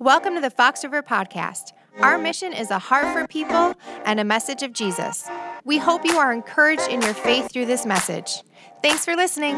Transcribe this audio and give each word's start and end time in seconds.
Welcome 0.00 0.34
to 0.34 0.42
the 0.42 0.50
Fox 0.50 0.84
River 0.84 1.02
Podcast. 1.02 1.72
Our 2.00 2.18
mission 2.18 2.52
is 2.52 2.70
a 2.70 2.78
heart 2.78 3.06
for 3.14 3.26
people 3.26 3.74
and 4.04 4.20
a 4.20 4.24
message 4.24 4.62
of 4.62 4.74
Jesus. 4.74 5.26
We 5.64 5.78
hope 5.78 6.04
you 6.04 6.18
are 6.18 6.34
encouraged 6.34 6.88
in 6.88 7.00
your 7.00 7.14
faith 7.14 7.50
through 7.50 7.64
this 7.64 7.86
message. 7.86 8.42
Thanks 8.82 9.06
for 9.06 9.16
listening. 9.16 9.56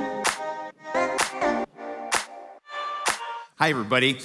Hi, 3.56 3.70
everybody. 3.70 4.20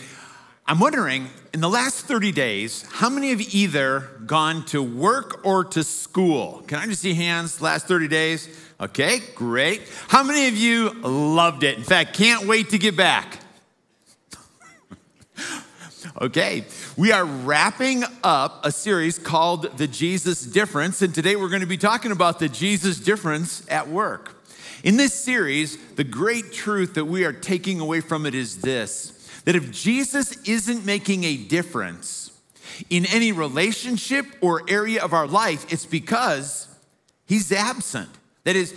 I'm 0.67 0.79
wondering, 0.79 1.29
in 1.53 1.61
the 1.61 1.69
last 1.69 2.05
30 2.05 2.31
days, 2.31 2.85
how 2.89 3.09
many 3.09 3.31
have 3.31 3.41
either 3.41 4.11
gone 4.25 4.65
to 4.67 4.83
work 4.83 5.43
or 5.43 5.63
to 5.65 5.83
school? 5.83 6.63
Can 6.67 6.77
I 6.77 6.85
just 6.85 7.01
see 7.01 7.15
hands 7.15 7.59
last 7.59 7.87
30 7.87 8.07
days? 8.07 8.47
Okay, 8.79 9.19
great. 9.33 9.81
How 10.07 10.23
many 10.23 10.47
of 10.47 10.55
you 10.55 10.91
loved 11.01 11.63
it? 11.63 11.77
In 11.77 11.83
fact, 11.83 12.13
can't 12.13 12.45
wait 12.45 12.69
to 12.69 12.77
get 12.77 12.95
back? 12.95 13.39
Okay, 16.21 16.65
we 16.95 17.11
are 17.11 17.25
wrapping 17.25 18.03
up 18.23 18.65
a 18.65 18.71
series 18.71 19.17
called 19.17 19.77
The 19.77 19.87
Jesus 19.87 20.43
Difference, 20.43 21.01
and 21.01 21.13
today 21.13 21.35
we're 21.35 21.49
going 21.49 21.61
to 21.61 21.67
be 21.67 21.77
talking 21.77 22.11
about 22.11 22.39
the 22.39 22.49
Jesus 22.49 22.99
difference 22.99 23.65
at 23.69 23.87
work. 23.87 24.35
In 24.83 24.97
this 24.97 25.13
series, 25.13 25.77
the 25.95 26.03
great 26.03 26.51
truth 26.51 26.93
that 26.95 27.05
we 27.05 27.25
are 27.25 27.33
taking 27.33 27.79
away 27.79 28.01
from 28.01 28.25
it 28.25 28.35
is 28.35 28.61
this 28.61 29.19
that 29.45 29.55
if 29.55 29.71
Jesus 29.71 30.37
isn't 30.47 30.85
making 30.85 31.25
a 31.25 31.35
difference 31.35 32.31
in 32.89 33.05
any 33.07 33.33
relationship 33.33 34.25
or 34.39 34.61
area 34.69 35.03
of 35.03 35.11
our 35.11 35.27
life, 35.27 35.71
it's 35.71 35.85
because 35.85 36.67
he's 37.25 37.51
absent. 37.51 38.09
That 38.45 38.55
is, 38.55 38.73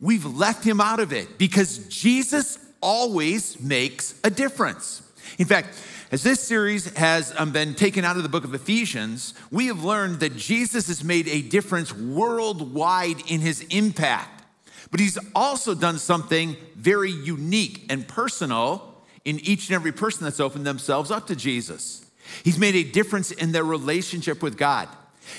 we've 0.00 0.26
left 0.26 0.64
him 0.64 0.82
out 0.82 1.00
of 1.00 1.14
it 1.14 1.38
because 1.38 1.78
Jesus 1.88 2.58
always 2.82 3.58
makes 3.58 4.20
a 4.22 4.28
difference. 4.28 5.00
In 5.38 5.46
fact, 5.46 5.74
as 6.10 6.22
this 6.22 6.40
series 6.40 6.94
has 6.96 7.32
um, 7.38 7.52
been 7.52 7.74
taken 7.74 8.04
out 8.04 8.16
of 8.16 8.22
the 8.22 8.28
book 8.28 8.44
of 8.44 8.54
Ephesians, 8.54 9.34
we 9.50 9.66
have 9.68 9.82
learned 9.82 10.20
that 10.20 10.36
Jesus 10.36 10.88
has 10.88 11.02
made 11.02 11.26
a 11.28 11.40
difference 11.42 11.92
worldwide 11.94 13.20
in 13.30 13.40
his 13.40 13.62
impact. 13.70 14.42
But 14.90 15.00
he's 15.00 15.18
also 15.34 15.74
done 15.74 15.98
something 15.98 16.56
very 16.76 17.10
unique 17.10 17.86
and 17.88 18.06
personal 18.06 18.94
in 19.24 19.40
each 19.40 19.68
and 19.68 19.74
every 19.74 19.92
person 19.92 20.24
that's 20.24 20.40
opened 20.40 20.66
themselves 20.66 21.10
up 21.10 21.28
to 21.28 21.36
Jesus. 21.36 22.04
He's 22.44 22.58
made 22.58 22.74
a 22.74 22.84
difference 22.84 23.30
in 23.30 23.52
their 23.52 23.64
relationship 23.64 24.42
with 24.42 24.58
God. 24.58 24.88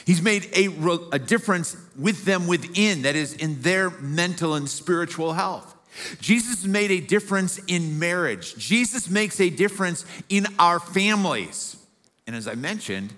He's 0.06 0.22
made 0.22 0.50
a, 0.56 0.70
a 1.12 1.20
difference 1.20 1.78
with 1.98 2.26
them 2.26 2.48
within, 2.48 3.04
that 3.04 3.16
is, 3.16 3.34
in 3.34 3.62
their 3.62 3.90
mental 3.90 4.56
and 4.56 4.70
spiritual 4.70 5.34
health. 5.34 5.73
Jesus 6.20 6.66
made 6.66 6.92
a 6.92 7.00
difference 7.00 7.60
in 7.68 8.00
marriage. 8.00 8.56
Jesus 8.56 9.10
makes 9.10 9.40
a 9.40 9.50
difference 9.50 10.06
in 10.30 10.48
our 10.60 10.80
families. 10.80 11.78
And 12.26 12.36
as 12.36 12.48
I 12.48 12.56
mentioned, 12.56 13.14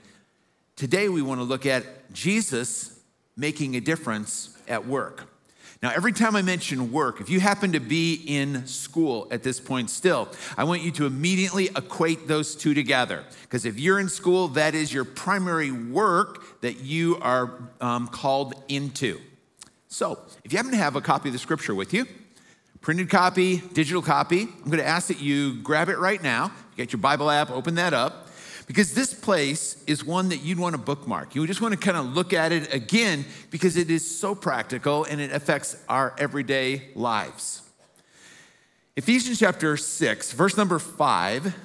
today 0.76 1.10
we 1.10 1.22
want 1.22 1.40
to 1.40 1.46
look 1.46 1.66
at 1.66 2.12
Jesus 2.14 3.00
making 3.38 3.76
a 3.76 3.80
difference 3.80 4.58
at 4.68 4.88
work. 4.88 5.30
Now, 5.84 5.92
every 5.94 6.14
time 6.14 6.36
I 6.36 6.42
mention 6.42 6.92
work, 6.92 7.22
if 7.22 7.30
you 7.30 7.40
happen 7.40 7.74
to 7.74 7.80
be 7.80 8.16
in 8.26 8.66
school 8.66 9.28
at 9.30 9.44
this 9.44 9.60
point 9.60 9.90
still, 9.90 10.30
I 10.58 10.64
want 10.64 10.82
you 10.82 10.92
to 10.94 11.06
immediately 11.06 11.68
equate 11.68 12.28
those 12.28 12.56
two 12.56 12.74
together. 12.74 13.24
Because 13.44 13.66
if 13.66 13.80
you're 13.80 14.00
in 14.00 14.10
school, 14.10 14.48
that 14.50 14.74
is 14.74 14.92
your 14.92 15.04
primary 15.04 15.72
work 15.72 16.62
that 16.62 16.80
you 16.80 17.18
are 17.22 17.70
um, 17.82 18.08
called 18.08 18.56
into. 18.68 19.20
So, 19.88 20.20
if 20.44 20.52
you 20.52 20.58
happen 20.58 20.72
to 20.72 20.78
have 20.78 20.96
a 20.96 21.02
copy 21.02 21.30
of 21.30 21.34
the 21.34 21.40
scripture 21.40 21.76
with 21.76 21.94
you, 21.94 22.08
printed 22.86 23.10
copy, 23.10 23.58
digital 23.74 24.04
copy, 24.04 24.44
I'm 24.44 24.66
going 24.66 24.78
to 24.78 24.86
ask 24.86 25.08
that 25.08 25.20
you 25.20 25.56
grab 25.56 25.90
it 25.90 25.98
right 25.98 26.22
now. 26.22 26.52
Get 26.78 26.94
your 26.94 27.00
Bible 27.00 27.32
app, 27.32 27.50
open 27.50 27.74
that 27.76 27.96
up 27.96 28.28
because 28.68 28.94
this 28.94 29.12
place 29.12 29.84
is 29.88 30.06
one 30.06 30.30
that 30.30 30.44
you'd 30.44 30.60
want 30.60 30.76
to 30.76 30.78
bookmark. 30.78 31.34
You 31.34 31.48
just 31.48 31.62
want 31.62 31.74
to 31.74 31.80
kind 31.80 31.98
of 31.98 32.14
look 32.14 32.32
at 32.32 32.52
it 32.52 32.72
again 32.72 33.26
because 33.50 33.76
it 33.76 33.90
is 33.90 34.20
so 34.20 34.36
practical 34.36 35.04
and 35.04 35.20
it 35.20 35.32
affects 35.32 35.84
our 35.90 36.14
everyday 36.20 36.90
lives. 36.94 37.64
Ephesians 38.96 39.40
chapter 39.40 39.78
6, 39.78 40.34
verse 40.34 40.56
number 40.56 40.78
5 40.78 41.56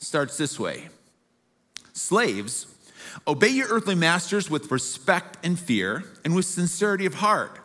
starts 0.00 0.36
this 0.36 0.60
way 0.60 0.90
Slaves, 1.94 2.66
obey 3.26 3.48
your 3.48 3.68
earthly 3.68 3.94
masters 3.94 4.50
with 4.50 4.70
respect 4.70 5.38
and 5.42 5.58
fear 5.58 6.04
and 6.26 6.34
with 6.34 6.44
sincerity 6.44 7.06
of 7.06 7.14
heart, 7.14 7.58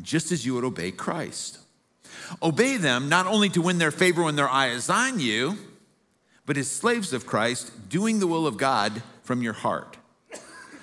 just 0.00 0.30
as 0.30 0.46
you 0.46 0.54
would 0.54 0.64
obey 0.64 0.92
Christ. 0.92 1.56
Obey 2.42 2.76
them 2.76 3.08
not 3.08 3.26
only 3.26 3.48
to 3.50 3.62
win 3.62 3.78
their 3.78 3.90
favor 3.90 4.22
when 4.22 4.36
their 4.36 4.48
eye 4.48 4.68
is 4.68 4.88
on 4.90 5.20
you 5.20 5.58
but 6.50 6.56
as 6.56 6.68
slaves 6.68 7.12
of 7.12 7.26
Christ, 7.26 7.88
doing 7.88 8.18
the 8.18 8.26
will 8.26 8.44
of 8.44 8.56
God 8.56 9.04
from 9.22 9.40
your 9.40 9.52
heart. 9.52 9.98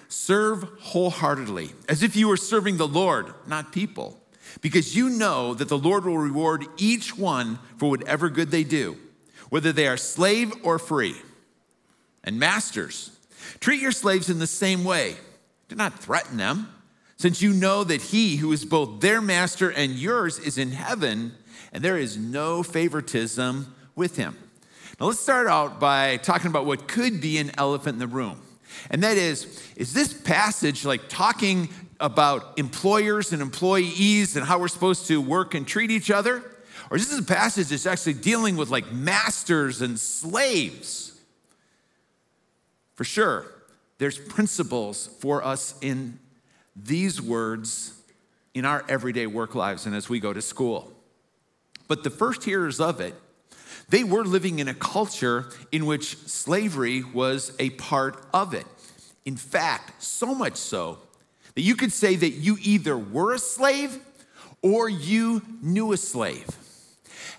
Serve 0.08 0.64
wholeheartedly, 0.80 1.72
as 1.90 2.03
if 2.03 2.16
you 2.16 2.30
were 2.30 2.38
serving 2.38 2.78
the 2.78 2.88
Lord, 2.88 3.34
not 3.46 3.74
people, 3.74 4.18
because 4.62 4.96
you 4.96 5.09
know 5.09 5.53
that 5.53 5.68
the 5.68 5.78
Lord 5.78 6.06
will 6.06 6.18
reward 6.18 6.66
each 6.78 7.18
one 7.18 7.59
for 7.76 7.90
whatever 7.90 8.30
good 8.30 8.50
they 8.50 8.64
do, 8.64 8.97
whether 9.50 9.74
they 9.74 9.90
are 9.90 9.97
slave 9.97 10.53
or 10.64 10.80
free. 10.80 11.18
And 12.24 12.40
masters, 12.40 13.12
treat 13.59 13.81
your 13.81 13.92
slaves 13.92 14.30
in 14.30 14.40
the 14.40 14.47
same 14.47 14.86
way. 14.86 15.18
Do 15.68 15.76
not 15.76 16.00
threaten 16.00 16.38
them, 16.38 16.70
since 17.17 17.41
you 17.41 17.51
know 17.51 17.83
that 17.83 18.01
he 18.01 18.38
who 18.38 18.51
is 18.51 18.63
both 18.63 19.01
their 19.01 19.22
master 19.22 19.69
and 19.72 19.94
yours 19.94 20.39
is 20.39 20.57
in 20.57 20.72
heaven, 20.72 21.33
and 21.73 21.83
there 21.83 21.97
is 21.97 22.17
no 22.17 22.63
favoritism 22.63 23.75
with 23.95 24.16
him. 24.16 24.38
Now, 25.00 25.07
let's 25.07 25.19
start 25.19 25.47
out 25.47 25.79
by 25.79 26.17
talking 26.17 26.47
about 26.47 26.66
what 26.66 26.88
could 26.88 27.19
be 27.19 27.38
an 27.38 27.51
elephant 27.57 27.95
in 27.95 28.00
the 28.00 28.07
room. 28.07 28.41
And 28.89 29.03
that 29.03 29.17
is, 29.17 29.63
is 29.75 29.94
this 29.94 30.13
passage 30.13 30.85
like 30.85 31.09
talking 31.09 31.69
about 32.00 32.57
employers 32.57 33.34
and 33.34 33.41
employees 33.41 34.35
and 34.35 34.45
how 34.45 34.59
we're 34.59 34.67
supposed 34.67 35.07
to 35.07 35.19
work 35.19 35.55
and 35.55 35.67
treat 35.67 35.91
each 35.91 36.11
other? 36.11 36.44
Or 36.89 36.97
is 36.97 37.09
this 37.09 37.19
a 37.19 37.23
passage 37.23 37.67
that's 37.67 37.85
actually 37.85 38.13
dealing 38.13 38.55
with 38.55 38.69
like 38.69 38.91
masters 38.91 39.81
and 39.81 39.99
slaves? 39.99 41.19
For 42.95 43.03
sure, 43.03 43.45
there's 43.97 44.17
principles 44.17 45.07
for 45.19 45.44
us 45.44 45.75
in 45.81 46.19
these 46.84 47.22
words 47.22 47.94
in 48.54 48.66
our 48.66 48.84
everyday 48.88 49.28
work 49.28 49.56
lives 49.56 49.86
and 49.86 49.96
as 49.96 50.10
we 50.10 50.20
go 50.20 50.34
to 50.34 50.42
school. 50.42 50.92
But 51.88 52.04
the 52.04 52.10
first 52.10 52.44
hearers 52.44 52.80
of 52.80 53.00
it 53.00 53.16
they 53.90 54.04
were 54.04 54.26
living 54.26 54.60
in 54.60 54.68
a 54.68 54.74
culture 54.74 55.46
in 55.72 55.86
which 55.86 56.18
slavery 56.18 57.04
was 57.04 57.54
a 57.58 57.70
part 57.72 58.26
of 58.34 58.54
it. 58.54 58.66
In 59.26 59.38
fact, 59.38 60.04
so 60.04 60.36
much 60.36 60.58
so 60.58 61.00
that 61.56 61.62
you 61.62 61.76
could 61.76 61.94
say 61.94 62.16
that 62.16 62.32
you 62.32 62.58
either 62.62 62.98
were 62.98 63.34
a 63.34 63.40
slave 63.40 64.00
or 64.62 64.90
you 64.90 65.42
knew 65.62 65.94
a 65.94 65.98
slave. 65.98 66.46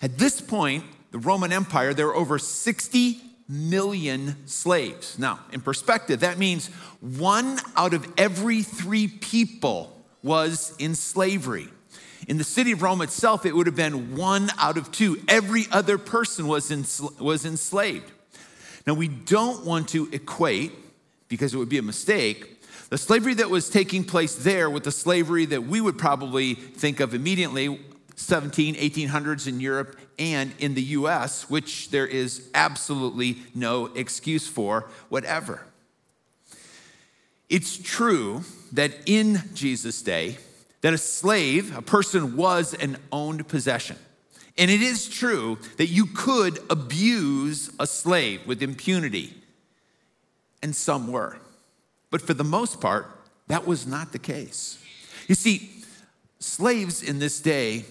At 0.01 0.19
this 0.19 0.41
point, 0.41 0.85
the 1.11 1.19
Roman 1.19 1.53
Empire, 1.53 1.93
there 1.93 2.07
were 2.07 2.17
over 2.17 2.39
60 2.39 3.21
million 3.49 4.47
slaves. 4.47 5.19
Now, 5.19 5.41
in 5.53 5.61
perspective, 5.61 6.21
that 6.21 6.39
means 6.39 6.69
one 7.01 7.59
out 7.77 7.95
of 7.95 8.07
every 8.19 8.63
three 8.63 9.09
people 9.09 9.97
was 10.23 10.75
in 10.79 10.95
slavery. 10.95 11.69
In 12.27 12.37
the 12.37 12.45
city 12.45 12.73
of 12.73 12.83
Rome 12.83 13.01
itself, 13.01 13.47
it 13.47 13.57
would 13.57 13.67
have 13.67 13.77
been 13.77 14.17
one 14.17 14.51
out 14.59 14.77
of 14.77 14.93
two. 14.93 15.23
Every 15.29 15.65
other 15.73 15.97
person 15.97 16.47
was, 16.47 16.71
ensl- 16.71 17.19
was 17.19 17.47
enslaved. 17.47 18.11
Now, 18.87 18.95
we 18.95 19.09
don't 19.09 19.65
want 19.65 19.89
to 19.91 20.09
equate, 20.13 20.73
because 21.29 21.55
it 21.55 21.57
would 21.57 21.69
be 21.69 21.79
a 21.79 21.83
mistake, 21.83 22.63
the 22.91 22.99
slavery 22.99 23.35
that 23.35 23.51
was 23.51 23.71
taking 23.71 24.05
place 24.05 24.35
there 24.35 24.69
with 24.69 24.85
the 24.85 24.91
slavery 24.91 25.47
that 25.47 25.65
we 25.65 25.81
would 25.81 25.99
probably 25.99 26.55
think 26.55 27.01
of 27.01 27.15
immediately 27.15 27.81
17, 28.17 28.75
1800s 28.75 29.47
in 29.47 29.61
Europe 29.61 29.99
and 30.19 30.53
in 30.59 30.75
the 30.75 30.83
US, 30.83 31.49
which 31.49 31.91
there 31.91 32.07
is 32.07 32.49
absolutely 32.55 33.39
no 33.55 33.87
excuse 33.87 34.47
for, 34.47 34.89
whatever. 35.09 35.63
It's 37.49 37.77
true 37.77 38.43
that 38.73 38.93
in 39.07 39.43
Jesus' 39.55 40.03
day, 40.03 40.39
that 40.81 40.93
a 40.93 40.99
slave, 40.99 41.77
a 41.77 41.83
person, 41.83 42.37
was 42.37 42.75
an 42.75 42.99
owned 43.11 43.49
possession. 43.49 43.97
And 44.57 44.71
it 44.71 44.83
is 44.83 45.09
true 45.09 45.59
that 45.77 45.87
you 45.87 46.07
could 46.07 46.59
abuse 46.69 47.71
a 47.79 47.87
slave 47.87 48.47
with 48.47 48.63
impunity, 48.63 49.35
and 50.63 50.75
some 50.75 51.11
were. 51.11 51.39
But 52.11 52.21
for 52.21 52.35
the 52.35 52.45
most 52.45 52.81
part, 52.81 53.07
that 53.47 53.67
was 53.67 53.87
not 53.87 54.13
the 54.13 54.19
case. 54.19 54.83
You 55.29 55.35
see, 55.35 55.71
slaves 56.41 57.03
in 57.03 57.19
this 57.19 57.41
day 57.41 57.85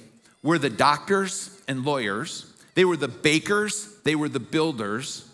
were 0.43 0.59
the 0.59 0.69
doctors 0.69 1.61
and 1.67 1.83
lawyers, 1.83 2.53
they 2.75 2.85
were 2.85 2.97
the 2.97 3.07
bakers, 3.07 3.95
they 4.03 4.15
were 4.15 4.29
the 4.29 4.39
builders, 4.39 5.27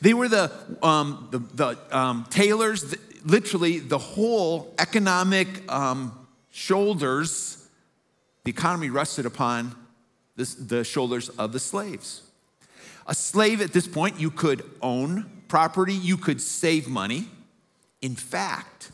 they 0.00 0.14
were 0.14 0.28
the, 0.28 0.50
um, 0.82 1.28
the, 1.30 1.38
the 1.38 1.96
um, 1.96 2.26
tailors, 2.30 2.82
the, 2.82 2.98
literally 3.24 3.78
the 3.78 3.98
whole 3.98 4.74
economic 4.78 5.70
um, 5.70 6.26
shoulders, 6.50 7.68
the 8.44 8.50
economy 8.50 8.90
rested 8.90 9.26
upon 9.26 9.74
this, 10.36 10.54
the 10.54 10.84
shoulders 10.84 11.28
of 11.30 11.52
the 11.52 11.60
slaves. 11.60 12.22
A 13.06 13.14
slave 13.14 13.60
at 13.60 13.72
this 13.72 13.86
point 13.86 14.18
you 14.18 14.30
could 14.30 14.64
own 14.82 15.30
property, 15.48 15.94
you 15.94 16.16
could 16.16 16.40
save 16.40 16.88
money. 16.88 17.28
In 18.02 18.16
fact, 18.16 18.90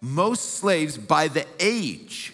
most 0.00 0.54
slaves 0.54 0.96
by 0.96 1.28
the 1.28 1.46
age 1.58 2.32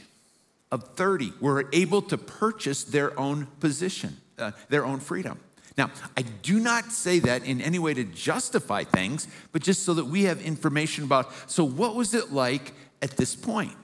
of 0.73 0.97
30 0.97 1.33
were 1.41 1.69
able 1.73 2.03
to 2.03 2.19
purchase 2.19 2.85
their 2.85 3.19
own 3.19 3.47
position, 3.61 4.17
uh, 4.39 4.53
their 4.69 4.85
own 4.85 5.01
freedom. 5.01 5.41
Now, 5.77 5.91
I 6.17 6.23
do 6.23 6.59
not 6.59 6.91
say 6.91 7.19
that 7.21 7.45
in 7.45 7.61
any 7.61 7.79
way 7.79 7.93
to 7.95 8.05
justify 8.05 8.85
things, 8.85 9.29
but 9.53 9.63
just 9.63 9.83
so 9.85 9.95
that 9.95 10.07
we 10.07 10.23
have 10.23 10.41
information 10.41 11.05
about 11.05 11.31
so 11.51 11.65
what 11.65 11.95
was 11.95 12.15
it 12.15 12.33
like 12.33 12.73
at 13.03 13.17
this 13.17 13.37
point? 13.37 13.75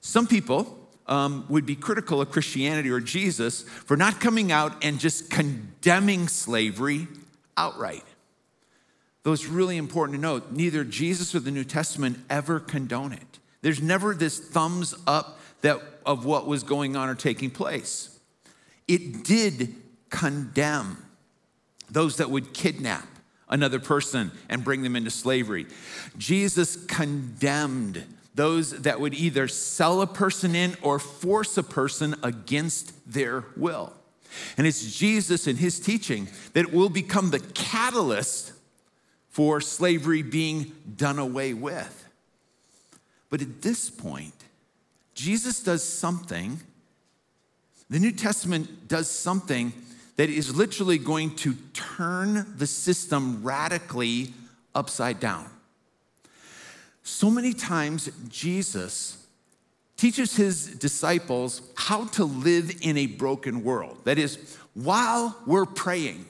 Some 0.00 0.26
people 0.26 0.78
um, 1.06 1.46
would 1.48 1.66
be 1.66 1.74
critical 1.74 2.20
of 2.20 2.30
Christianity 2.30 2.90
or 2.90 3.00
Jesus 3.00 3.62
for 3.62 3.96
not 3.96 4.20
coming 4.20 4.52
out 4.52 4.84
and 4.84 5.00
just 5.00 5.30
condemning 5.30 6.28
slavery 6.28 7.08
outright. 7.56 8.04
Though 9.22 9.32
it's 9.32 9.46
really 9.46 9.78
important 9.78 10.16
to 10.16 10.20
note, 10.20 10.52
neither 10.52 10.84
Jesus 10.84 11.34
or 11.34 11.40
the 11.40 11.50
New 11.50 11.64
Testament 11.64 12.18
ever 12.28 12.60
condone 12.60 13.12
it. 13.12 13.38
There's 13.62 13.82
never 13.82 14.14
this 14.14 14.38
thumbs 14.38 14.94
up 15.06 15.40
that, 15.64 15.80
of 16.04 16.26
what 16.26 16.46
was 16.46 16.62
going 16.62 16.94
on 16.94 17.08
or 17.08 17.14
taking 17.14 17.50
place. 17.50 18.18
It 18.86 19.24
did 19.24 19.74
condemn 20.10 21.02
those 21.90 22.18
that 22.18 22.28
would 22.28 22.52
kidnap 22.52 23.08
another 23.48 23.80
person 23.80 24.30
and 24.50 24.62
bring 24.62 24.82
them 24.82 24.94
into 24.94 25.10
slavery. 25.10 25.66
Jesus 26.18 26.76
condemned 26.84 28.04
those 28.34 28.82
that 28.82 29.00
would 29.00 29.14
either 29.14 29.48
sell 29.48 30.02
a 30.02 30.06
person 30.06 30.54
in 30.54 30.76
or 30.82 30.98
force 30.98 31.56
a 31.56 31.62
person 31.62 32.14
against 32.22 33.10
their 33.10 33.46
will. 33.56 33.94
And 34.58 34.66
it's 34.66 34.94
Jesus 34.94 35.46
and 35.46 35.58
his 35.58 35.80
teaching 35.80 36.28
that 36.52 36.74
will 36.74 36.90
become 36.90 37.30
the 37.30 37.40
catalyst 37.40 38.52
for 39.30 39.62
slavery 39.62 40.22
being 40.22 40.72
done 40.94 41.18
away 41.18 41.54
with. 41.54 42.06
But 43.30 43.40
at 43.40 43.62
this 43.62 43.88
point, 43.88 44.34
Jesus 45.14 45.62
does 45.62 45.82
something, 45.82 46.60
the 47.88 47.98
New 47.98 48.12
Testament 48.12 48.88
does 48.88 49.08
something 49.10 49.72
that 50.16 50.28
is 50.28 50.54
literally 50.54 50.98
going 50.98 51.34
to 51.36 51.54
turn 51.72 52.54
the 52.56 52.66
system 52.66 53.42
radically 53.42 54.32
upside 54.74 55.20
down. 55.20 55.48
So 57.02 57.30
many 57.30 57.52
times, 57.52 58.10
Jesus 58.28 59.26
teaches 59.96 60.36
his 60.36 60.66
disciples 60.66 61.62
how 61.76 62.06
to 62.06 62.24
live 62.24 62.72
in 62.82 62.96
a 62.96 63.06
broken 63.06 63.62
world. 63.62 63.98
That 64.04 64.18
is, 64.18 64.56
while 64.74 65.36
we're 65.46 65.66
praying, 65.66 66.26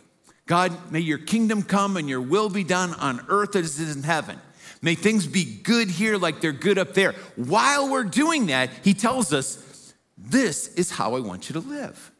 God, 0.47 0.93
may 0.93 1.01
your 1.01 1.19
kingdom 1.19 1.63
come 1.63 1.97
and 1.97 2.09
your 2.09 2.21
will 2.21 2.51
be 2.51 2.65
done 2.65 2.93
on 2.95 3.25
earth 3.29 3.57
as 3.57 3.81
it 3.81 3.89
is 3.89 3.97
in 3.97 4.03
heaven. 4.03 4.39
May 4.85 4.97
things 4.97 5.27
be 5.27 5.47
good 5.47 5.89
here 5.89 6.19
like 6.19 6.43
they're 6.43 6.53
good 6.53 6.77
up 6.77 6.93
there. 6.93 7.15
While 7.37 7.91
we're 7.91 8.05
doing 8.05 8.49
that, 8.49 8.69
he 8.83 8.93
tells 8.93 9.33
us, 9.33 9.95
This 10.19 10.69
is 10.75 10.91
how 10.91 11.15
I 11.15 11.21
want 11.21 11.49
you 11.49 11.55
to 11.55 11.67
live. 11.67 12.13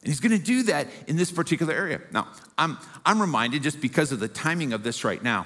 And 0.00 0.08
he's 0.08 0.20
going 0.20 0.32
to 0.32 0.42
do 0.42 0.62
that 0.62 0.88
in 1.06 1.16
this 1.16 1.30
particular 1.30 1.74
area. 1.74 2.00
Now, 2.12 2.28
I'm, 2.56 2.78
I'm 3.04 3.20
reminded 3.20 3.62
just 3.62 3.82
because 3.82 4.12
of 4.12 4.20
the 4.20 4.28
timing 4.28 4.72
of 4.72 4.82
this 4.82 5.04
right 5.04 5.22
now. 5.22 5.44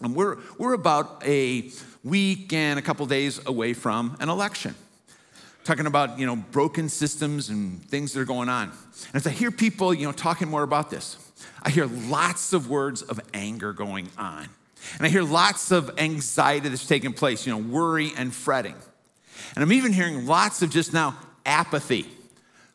And 0.00 0.14
we're, 0.14 0.36
we're 0.56 0.74
about 0.74 1.26
a 1.26 1.68
week 2.04 2.52
and 2.52 2.78
a 2.78 2.82
couple 2.82 3.04
days 3.06 3.44
away 3.44 3.72
from 3.72 4.16
an 4.20 4.28
election. 4.28 4.76
Talking 5.64 5.86
about, 5.86 6.16
you 6.16 6.26
know, 6.26 6.36
broken 6.36 6.88
systems 6.88 7.48
and 7.48 7.82
things 7.82 8.12
that 8.12 8.20
are 8.20 8.24
going 8.24 8.48
on. 8.48 8.68
And 8.68 9.16
as 9.16 9.26
I 9.26 9.30
hear 9.30 9.50
people, 9.50 9.92
you 9.92 10.06
know, 10.06 10.12
talking 10.12 10.46
more 10.48 10.62
about 10.62 10.90
this, 10.90 11.16
I 11.64 11.70
hear 11.70 11.86
lots 11.86 12.52
of 12.52 12.70
words 12.70 13.02
of 13.02 13.18
anger 13.34 13.72
going 13.72 14.10
on. 14.16 14.48
And 14.96 15.06
I 15.06 15.10
hear 15.10 15.22
lots 15.22 15.70
of 15.70 15.90
anxiety 15.98 16.68
that's 16.68 16.86
taking 16.86 17.12
place, 17.12 17.46
you 17.46 17.52
know, 17.52 17.58
worry 17.58 18.12
and 18.16 18.34
fretting. 18.34 18.74
And 19.54 19.62
I'm 19.62 19.72
even 19.72 19.92
hearing 19.92 20.26
lots 20.26 20.62
of 20.62 20.70
just 20.70 20.92
now 20.92 21.16
apathy 21.44 22.06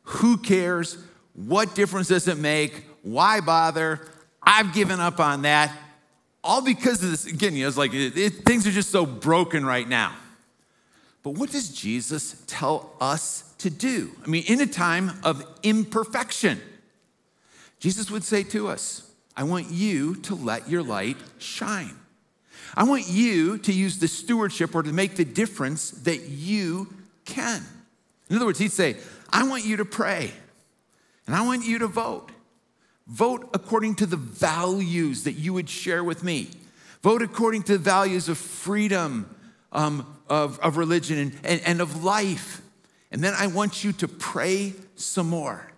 who 0.03 0.37
cares? 0.37 0.97
What 1.33 1.75
difference 1.75 2.09
does 2.09 2.27
it 2.27 2.37
make? 2.37 2.85
Why 3.01 3.41
bother? 3.41 4.01
I've 4.41 4.73
given 4.73 4.99
up 4.99 5.19
on 5.19 5.43
that. 5.43 5.75
All 6.43 6.61
because 6.61 7.01
of 7.03 7.09
this, 7.09 7.25
again, 7.25 7.55
you 7.55 7.63
know, 7.63 7.69
it's 7.69 7.77
like 7.77 7.93
it, 7.93 8.17
it, 8.17 8.29
things 8.45 8.67
are 8.67 8.71
just 8.71 8.89
so 8.89 9.05
broken 9.05 9.65
right 9.65 9.87
now. 9.87 10.13
But 11.23 11.31
what 11.31 11.51
does 11.51 11.69
Jesus 11.69 12.43
tell 12.47 12.93
us 12.99 13.53
to 13.59 13.69
do? 13.69 14.11
I 14.23 14.27
mean, 14.27 14.43
in 14.45 14.59
a 14.59 14.67
time 14.67 15.11
of 15.23 15.45
imperfection, 15.63 16.59
Jesus 17.79 18.11
would 18.11 18.25
say 18.25 18.43
to 18.43 18.67
us, 18.67 19.09
I 19.35 19.43
want 19.43 19.71
you 19.71 20.15
to 20.15 20.35
let 20.35 20.69
your 20.69 20.83
light 20.83 21.17
shine. 21.39 21.95
I 22.75 22.83
want 22.83 23.07
you 23.07 23.57
to 23.59 23.71
use 23.73 23.99
the 23.99 24.07
stewardship 24.07 24.75
or 24.75 24.83
to 24.83 24.91
make 24.91 25.15
the 25.15 25.25
difference 25.25 25.91
that 25.91 26.21
you 26.21 26.93
can. 27.25 27.63
In 28.29 28.35
other 28.35 28.45
words, 28.45 28.59
he'd 28.59 28.71
say, 28.71 28.97
I 29.31 29.47
want 29.47 29.65
you 29.65 29.77
to 29.77 29.85
pray 29.85 30.31
and 31.27 31.35
I 31.35 31.45
want 31.45 31.65
you 31.65 31.79
to 31.79 31.87
vote. 31.87 32.29
Vote 33.07 33.49
according 33.53 33.95
to 33.95 34.05
the 34.05 34.17
values 34.17 35.23
that 35.23 35.33
you 35.33 35.53
would 35.53 35.69
share 35.69 36.03
with 36.03 36.23
me. 36.23 36.49
Vote 37.01 37.21
according 37.21 37.63
to 37.63 37.73
the 37.73 37.83
values 37.83 38.29
of 38.29 38.37
freedom, 38.37 39.35
um, 39.71 40.07
of, 40.29 40.57
of 40.59 40.77
religion, 40.77 41.17
and, 41.17 41.39
and, 41.43 41.61
and 41.65 41.81
of 41.81 42.03
life. 42.03 42.61
And 43.11 43.23
then 43.23 43.33
I 43.37 43.47
want 43.47 43.83
you 43.83 43.91
to 43.93 44.07
pray 44.07 44.73
some 44.95 45.29
more. 45.29 45.72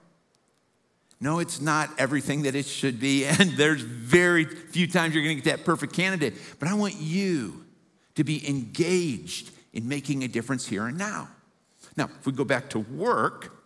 No, 1.26 1.40
it's 1.40 1.60
not 1.60 1.90
everything 1.98 2.44
that 2.44 2.54
it 2.54 2.68
should 2.68 3.00
be, 3.00 3.26
and 3.26 3.58
there's 3.58 3.82
very 3.82 4.46
few 4.46 4.86
times 4.86 5.16
you're 5.16 5.24
gonna 5.24 5.34
get 5.34 5.46
that 5.46 5.66
perfect 5.66 5.92
candidate. 5.94 6.36
But 6.60 6.70
I 6.70 6.76
want 6.76 6.98
you 6.98 7.66
to 8.14 8.24
be 8.24 8.48
engaged 8.48 9.50
in 9.74 9.88
making 9.88 10.24
a 10.24 10.28
difference 10.28 10.68
here 10.68 10.86
and 10.86 11.00
now. 11.00 11.28
Now, 11.98 12.12
if 12.20 12.28
we 12.28 12.32
go 12.32 12.44
back 12.44 12.70
to 12.70 12.80
work, 12.80 13.58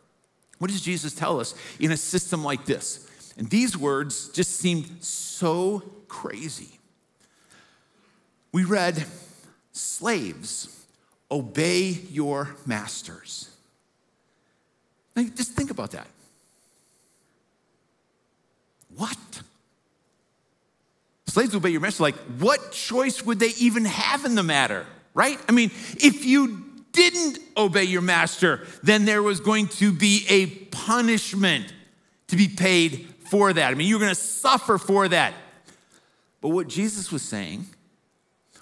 what 0.60 0.72
does 0.72 0.80
Jesus 0.80 1.14
tell 1.14 1.38
us 1.38 1.54
in 1.82 1.92
a 1.92 1.98
system 1.98 2.46
like 2.46 2.64
this? 2.64 3.34
And 3.38 3.50
these 3.50 3.76
words 3.78 4.30
just 4.30 4.56
seem 4.56 5.02
so 5.02 5.84
crazy. 6.08 6.80
We 8.54 8.64
read, 8.64 9.06
Slaves, 9.74 10.86
obey 11.30 11.90
your 12.10 12.56
masters. 12.66 13.50
Now, 15.14 15.24
just 15.36 15.52
think 15.52 15.72
about 15.72 15.92
that. 15.92 16.08
What? 18.96 19.18
Slaves 21.28 21.56
obey 21.56 21.70
your 21.70 21.82
master. 21.82 22.04
Like, 22.04 22.16
what 22.40 22.72
choice 22.72 23.24
would 23.24 23.40
they 23.40 23.54
even 23.60 23.86
have 23.86 24.26
in 24.26 24.36
the 24.36 24.44
matter, 24.44 24.86
right? 25.14 25.40
I 25.48 25.52
mean, 25.52 25.72
if 25.98 26.26
you 26.26 26.66
didn't 26.92 27.40
obey 27.56 27.84
your 27.84 28.02
master, 28.02 28.66
then 28.84 29.06
there 29.06 29.22
was 29.22 29.40
going 29.40 29.68
to 29.68 29.92
be 29.92 30.26
a 30.28 30.48
punishment 30.48 31.72
to 32.28 32.36
be 32.36 32.48
paid 32.48 33.08
for 33.30 33.54
that. 33.54 33.72
I 33.72 33.76
mean, 33.76 33.88
you're 33.88 34.00
going 34.00 34.10
to 34.10 34.16
suffer 34.16 34.78
for 34.78 35.08
that. 35.08 35.34
But 36.42 36.50
what 36.50 36.68
Jesus 36.68 37.12
was 37.12 37.22
saying 37.22 37.68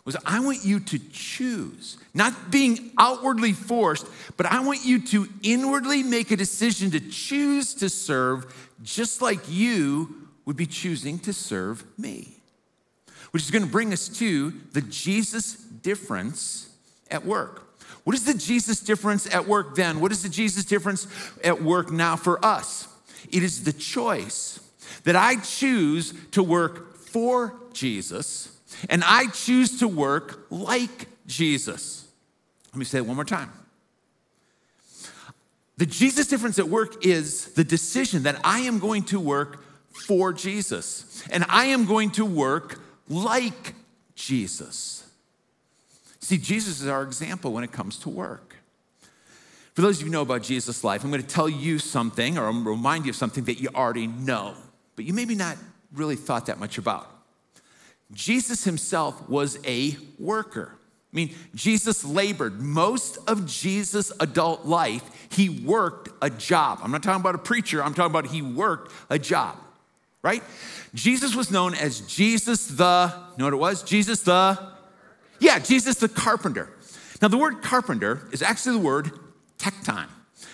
was, 0.04 0.18
I 0.26 0.40
want 0.40 0.66
you 0.66 0.80
to 0.80 1.00
choose, 1.12 1.98
not 2.14 2.52
being 2.52 2.92
outwardly 2.98 3.54
forced, 3.54 4.08
but 4.36 4.46
I 4.46 4.62
want 4.62 4.84
you 4.84 5.06
to 5.08 5.28
inwardly 5.44 6.04
make 6.04 6.32
a 6.32 6.36
decision 6.36 6.92
to 6.92 7.00
choose 7.00 7.74
to 7.76 7.90
serve 7.90 8.54
just 8.84 9.22
like 9.22 9.40
you 9.48 10.27
would 10.48 10.56
be 10.56 10.66
choosing 10.66 11.20
to 11.20 11.34
serve 11.34 11.84
me. 12.00 12.38
Which 13.32 13.44
is 13.44 13.52
going 13.52 13.66
to 13.66 13.70
bring 13.70 13.92
us 13.92 14.08
to 14.18 14.54
the 14.72 14.82
Jesus 14.82 15.56
difference 15.56 16.70
at 17.12 17.26
work. 17.26 17.68
What 18.06 18.16
is 18.16 18.24
the 18.24 18.34
Jesus 18.34 18.80
difference 18.80 19.32
at 19.32 19.46
work 19.46 19.76
then? 19.76 20.00
What 20.00 20.14
is 20.14 20.24
the 20.24 20.30
Jesus 20.30 20.64
difference 20.64 21.06
at 21.44 21.62
work 21.62 21.92
now 21.92 22.16
for 22.16 22.44
us? 22.44 22.88
It 23.30 23.44
is 23.44 23.66
the 23.66 23.74
choice 23.74 24.62
that 25.04 25.18
I 25.18 25.36
choose 25.36 26.14
to 26.32 26.42
work 26.42 26.96
for 26.96 27.54
Jesus 27.74 28.58
and 28.90 29.04
I 29.04 29.28
choose 29.28 29.80
to 29.80 29.88
work 29.90 30.48
like 30.50 31.10
Jesus. 31.28 32.08
Let 32.72 32.80
me 32.80 32.86
say 32.86 33.00
it 33.00 33.06
one 33.06 33.18
more 33.18 33.26
time. 33.26 33.52
The 35.76 35.86
Jesus 35.86 36.28
difference 36.28 36.58
at 36.58 36.70
work 36.70 37.06
is 37.06 37.48
the 37.54 37.66
decision 37.66 38.24
that 38.24 38.40
I 38.46 38.60
am 38.62 38.80
going 38.80 39.04
to 39.04 39.20
work 39.20 39.66
for 40.06 40.34
Jesus 40.34 41.24
and 41.30 41.46
I 41.50 41.66
am 41.66 41.86
going 41.86 42.12
to 42.12 42.26
work 42.26 42.80
like 43.10 43.74
Jesus. 44.16 45.10
See, 46.20 46.38
Jesus 46.38 46.82
is 46.82 46.88
our 46.88 47.04
example 47.04 47.54
when 47.54 47.64
it 47.64 47.72
comes 47.72 47.98
to 48.00 48.10
work. 48.10 48.56
For 49.74 49.82
those 49.82 49.98
of 49.98 50.02
you 50.02 50.08
who 50.08 50.12
know 50.12 50.24
about 50.24 50.42
Jesus' 50.42 50.84
life, 50.84 51.04
I'm 51.04 51.12
going 51.12 51.22
to 51.22 51.28
tell 51.28 51.48
you 51.48 51.80
something 51.80 52.38
or 52.38 52.48
remind 52.48 53.06
you 53.06 53.12
of 53.12 53.16
something 53.16 53.44
that 53.46 53.60
you 53.62 53.70
already 53.76 54.08
know, 54.08 54.56
but 54.96 55.06
you 55.06 55.14
maybe 55.14 55.36
not 55.36 55.58
really 55.94 56.16
thought 56.16 56.48
that 56.48 56.60
much 56.60 56.78
about. 56.78 57.08
Jesus 58.12 58.64
himself 58.64 59.30
was 59.30 59.60
a 59.66 59.96
worker. 60.18 60.72
I 61.14 61.16
mean, 61.16 61.36
Jesus 61.54 62.04
labored. 62.04 62.60
Most 62.60 63.18
of 63.28 63.46
Jesus' 63.46 64.12
adult 64.20 64.66
life, 64.66 65.04
he 65.30 65.50
worked 65.50 66.10
a 66.22 66.30
job. 66.30 66.80
I'm 66.82 66.92
not 66.92 67.04
talking 67.04 67.22
about 67.22 67.36
a 67.36 67.40
preacher, 67.40 67.84
I'm 67.84 67.94
talking 67.94 68.12
about 68.12 68.28
he 68.28 68.42
worked 68.42 68.92
a 69.10 69.20
job 69.20 69.58
right? 70.28 70.44
Jesus 70.94 71.36
was 71.36 71.50
known 71.50 71.74
as 71.74 72.02
Jesus 72.02 72.68
the, 72.68 73.14
you 73.32 73.38
know 73.38 73.46
what 73.46 73.54
it 73.54 73.58
was? 73.58 73.82
Jesus 73.82 74.24
the, 74.24 74.60
yeah, 75.40 75.58
Jesus 75.58 75.96
the 75.96 76.10
carpenter. 76.10 76.70
Now, 77.22 77.30
the 77.30 77.38
word 77.38 77.62
carpenter 77.62 78.28
is 78.34 78.42
actually 78.42 78.74
the 78.74 78.84
word 78.84 79.12
tekton. 79.58 80.08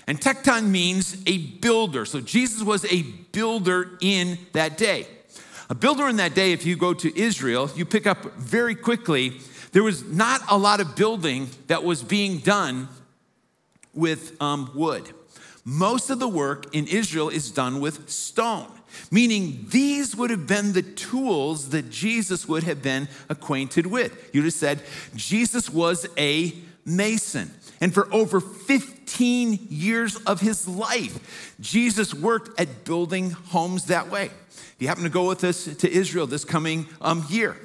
And 0.05 0.21
tekton 0.21 0.67
means 0.67 1.17
a 1.25 1.37
builder. 1.37 2.05
So 2.05 2.21
Jesus 2.21 2.61
was 2.61 2.85
a 2.91 3.01
builder 3.31 3.97
in 3.99 4.37
that 4.51 4.77
day. 4.77 5.07
A 5.71 5.75
builder 5.75 6.07
in 6.07 6.17
that 6.17 6.35
day, 6.35 6.51
if 6.51 6.67
you 6.67 6.75
go 6.75 6.93
to 6.93 7.19
Israel, 7.19 7.71
you 7.75 7.83
pick 7.83 8.05
up 8.05 8.35
very 8.35 8.75
quickly, 8.75 9.39
there 9.71 9.81
was 9.81 10.03
not 10.03 10.41
a 10.49 10.57
lot 10.57 10.81
of 10.81 10.95
building 10.95 11.49
that 11.65 11.83
was 11.83 12.03
being 12.03 12.37
done 12.37 12.89
with 13.95 14.39
um, 14.39 14.69
wood. 14.75 15.09
Most 15.65 16.11
of 16.11 16.19
the 16.19 16.27
work 16.27 16.75
in 16.75 16.85
Israel 16.85 17.29
is 17.29 17.49
done 17.49 17.79
with 17.79 18.07
stone, 18.07 18.67
meaning 19.12 19.65
these 19.69 20.15
would 20.15 20.29
have 20.29 20.47
been 20.47 20.73
the 20.73 20.81
tools 20.81 21.69
that 21.69 21.89
Jesus 21.89 22.47
would 22.47 22.63
have 22.63 22.81
been 22.81 23.07
acquainted 23.29 23.88
with. 23.88 24.29
You 24.33 24.41
just 24.41 24.59
said 24.59 24.81
Jesus 25.15 25.69
was 25.69 26.07
a 26.17 26.53
mason. 26.85 27.51
And 27.81 27.93
for 27.93 28.13
over 28.13 28.39
15 28.39 29.67
years 29.69 30.15
of 30.17 30.39
his 30.41 30.67
life, 30.67 31.53
Jesus 31.59 32.13
worked 32.13 32.59
at 32.59 32.85
building 32.85 33.31
homes 33.31 33.85
that 33.85 34.09
way. 34.09 34.25
If 34.25 34.75
you 34.79 34.88
happen 34.88 35.03
to 35.03 35.09
go 35.09 35.27
with 35.27 35.43
us 35.43 35.65
to 35.65 35.91
Israel 35.91 36.27
this 36.27 36.45
coming 36.45 36.88
um, 37.01 37.25
year, 37.29 37.57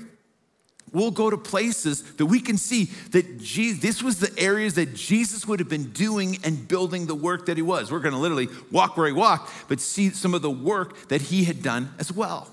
we'll 0.92 1.10
go 1.10 1.30
to 1.30 1.36
places 1.36 2.02
that 2.14 2.26
we 2.26 2.40
can 2.40 2.56
see 2.56 2.84
that 3.10 3.38
Jesus, 3.38 3.80
this 3.80 4.02
was 4.02 4.20
the 4.20 4.32
areas 4.38 4.74
that 4.74 4.94
Jesus 4.94 5.46
would 5.46 5.60
have 5.60 5.68
been 5.68 5.90
doing 5.90 6.38
and 6.44 6.66
building 6.66 7.06
the 7.06 7.14
work 7.14 7.46
that 7.46 7.56
he 7.56 7.62
was. 7.62 7.90
We're 7.90 8.00
going 8.00 8.14
to 8.14 8.20
literally 8.20 8.48
walk 8.70 8.96
where 8.96 9.06
he 9.06 9.12
walked, 9.12 9.52
but 9.68 9.80
see 9.80 10.10
some 10.10 10.34
of 10.34 10.42
the 10.42 10.50
work 10.50 11.08
that 11.08 11.20
he 11.22 11.44
had 11.44 11.62
done 11.62 11.92
as 11.98 12.12
well. 12.12 12.48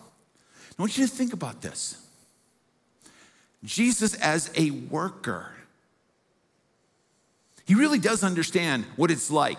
I 0.78 0.82
want 0.82 0.98
you 0.98 1.08
to 1.08 1.14
think 1.14 1.34
about 1.34 1.62
this. 1.62 2.02
Jesus 3.64 4.14
as 4.16 4.52
a 4.56 4.72
worker. 4.72 5.52
He 7.66 7.76
really 7.76 8.00
does 8.00 8.24
understand 8.24 8.86
what 8.96 9.10
it's 9.10 9.32
like 9.32 9.58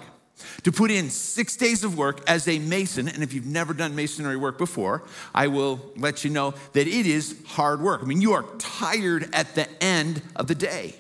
to 0.63 0.73
put 0.73 0.91
in 0.91 1.11
six 1.11 1.57
days 1.57 1.85
of 1.85 1.97
work 1.97 2.21
as 2.29 2.47
a 2.49 2.59
mason. 2.59 3.09
And 3.09 3.23
if 3.23 3.33
you've 3.33 3.47
never 3.47 3.73
done 3.73 3.95
masonry 3.95 4.37
work 4.37 4.59
before, 4.59 5.03
I 5.35 5.47
will 5.47 5.81
let 5.97 6.25
you 6.25 6.31
know 6.31 6.55
that 6.73 6.87
it 6.87 7.07
is 7.07 7.37
hard 7.47 7.81
work. 7.81 8.03
I 8.03 8.07
mean, 8.07 8.21
you 8.21 8.33
are 8.33 8.45
tired 8.59 9.29
at 9.33 9.55
the 9.55 9.69
end 9.83 10.23
of 10.35 10.47
the 10.47 10.55
day. 10.55 10.95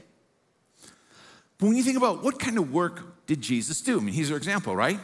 But 1.58 1.66
when 1.66 1.76
you 1.76 1.82
think 1.82 1.96
about 1.96 2.22
what 2.22 2.38
kind 2.38 2.58
of 2.58 2.72
work 2.72 3.26
did 3.26 3.40
Jesus 3.40 3.80
do? 3.80 3.98
I 3.98 4.02
mean, 4.02 4.14
he's 4.14 4.30
our 4.30 4.36
example, 4.36 4.76
right? 4.76 5.00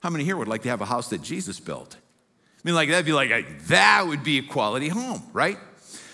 How 0.00 0.10
many 0.10 0.24
here 0.24 0.36
would 0.36 0.48
like 0.48 0.62
to 0.62 0.68
have 0.68 0.80
a 0.80 0.86
house 0.86 1.10
that 1.10 1.22
Jesus 1.22 1.58
built? 1.58 1.96
I 1.96 2.60
mean, 2.64 2.74
like, 2.74 2.88
that'd 2.88 3.06
be 3.06 3.12
like, 3.12 3.66
that 3.66 4.06
would 4.06 4.24
be 4.24 4.38
a 4.38 4.42
quality 4.42 4.88
home, 4.88 5.22
right? 5.32 5.58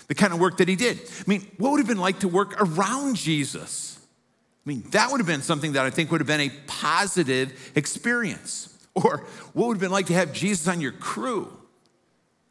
The 0.07 0.15
kind 0.15 0.33
of 0.33 0.39
work 0.39 0.57
that 0.57 0.67
he 0.67 0.75
did. 0.75 0.99
I 0.99 1.23
mean, 1.27 1.47
what 1.57 1.71
would 1.71 1.79
have 1.79 1.87
been 1.87 1.97
like 1.97 2.19
to 2.19 2.27
work 2.27 2.55
around 2.59 3.15
Jesus? 3.15 3.94
I 4.65 4.69
mean, 4.69 4.83
that 4.91 5.11
would 5.11 5.19
have 5.19 5.27
been 5.27 5.43
something 5.43 5.73
that 5.73 5.85
I 5.85 5.91
think 5.91 6.11
would 6.11 6.21
have 6.21 6.27
been 6.27 6.41
a 6.41 6.49
positive 6.65 7.71
experience. 7.75 8.71
Or 8.95 9.25
what 9.53 9.67
would 9.67 9.75
have 9.75 9.81
been 9.81 9.91
like 9.91 10.07
to 10.07 10.13
have 10.13 10.33
Jesus 10.33 10.67
on 10.67 10.81
your 10.81 10.93
crew? 10.93 11.51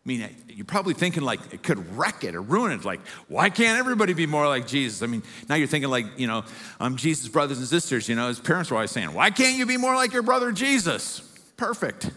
I 0.05 0.09
mean, 0.09 0.29
you're 0.49 0.67
probably 0.67 0.93
thinking 0.93 1.23
like 1.23 1.41
it 1.53 1.63
could 1.63 1.97
wreck 1.97 2.25
it 2.25 2.35
or 2.35 2.43
ruin 2.43 2.73
it. 2.73 2.85
Like, 2.85 3.01
why 3.27 3.49
can't 3.49 3.79
everybody 3.79 4.13
be 4.13 4.27
more 4.27 4.47
like 4.47 4.67
Jesus? 4.67 5.03
I 5.03 5.07
mean, 5.07 5.23
now 5.49 5.55
you're 5.55 5.67
thinking 5.67 5.91
like, 5.91 6.05
you 6.19 6.27
know, 6.27 6.45
um, 6.79 6.97
Jesus' 6.97 7.29
brothers 7.29 7.59
and 7.59 7.67
sisters, 7.67 8.09
you 8.09 8.15
know, 8.15 8.29
his 8.29 8.39
parents 8.39 8.71
were 8.71 8.77
always 8.77 8.91
saying, 8.91 9.15
why 9.15 9.31
can't 9.31 9.57
you 9.57 9.65
be 9.65 9.79
more 9.79 9.95
like 9.95 10.13
your 10.13 10.23
brother 10.23 10.53
Jesus? 10.53 11.21
Perfect, 11.57 12.11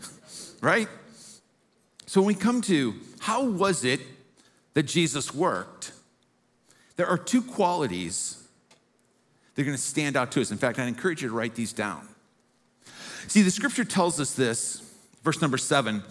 right? 0.61 0.89
So 2.05 2.21
when 2.21 2.27
we 2.27 2.35
come 2.35 2.61
to 2.63 2.95
how 3.19 3.45
was 3.45 3.85
it 3.85 4.01
that 4.73 4.83
Jesus 4.83 5.33
worked, 5.33 5.93
there 6.97 7.07
are 7.07 7.17
two 7.17 7.41
qualities 7.41 8.46
they're 9.57 9.65
going 9.65 9.75
to 9.75 9.81
stand 9.81 10.15
out 10.15 10.31
to 10.33 10.41
us. 10.41 10.51
In 10.51 10.59
fact, 10.59 10.77
I 10.77 10.85
encourage 10.85 11.23
you 11.23 11.29
to 11.29 11.33
write 11.33 11.55
these 11.55 11.73
down. 11.73 12.07
See, 13.27 13.41
the 13.41 13.49
scripture 13.49 13.83
tells 13.83 14.19
us 14.19 14.35
this, 14.35 14.87
verse 15.23 15.41
number 15.41 15.57
seven, 15.57 16.03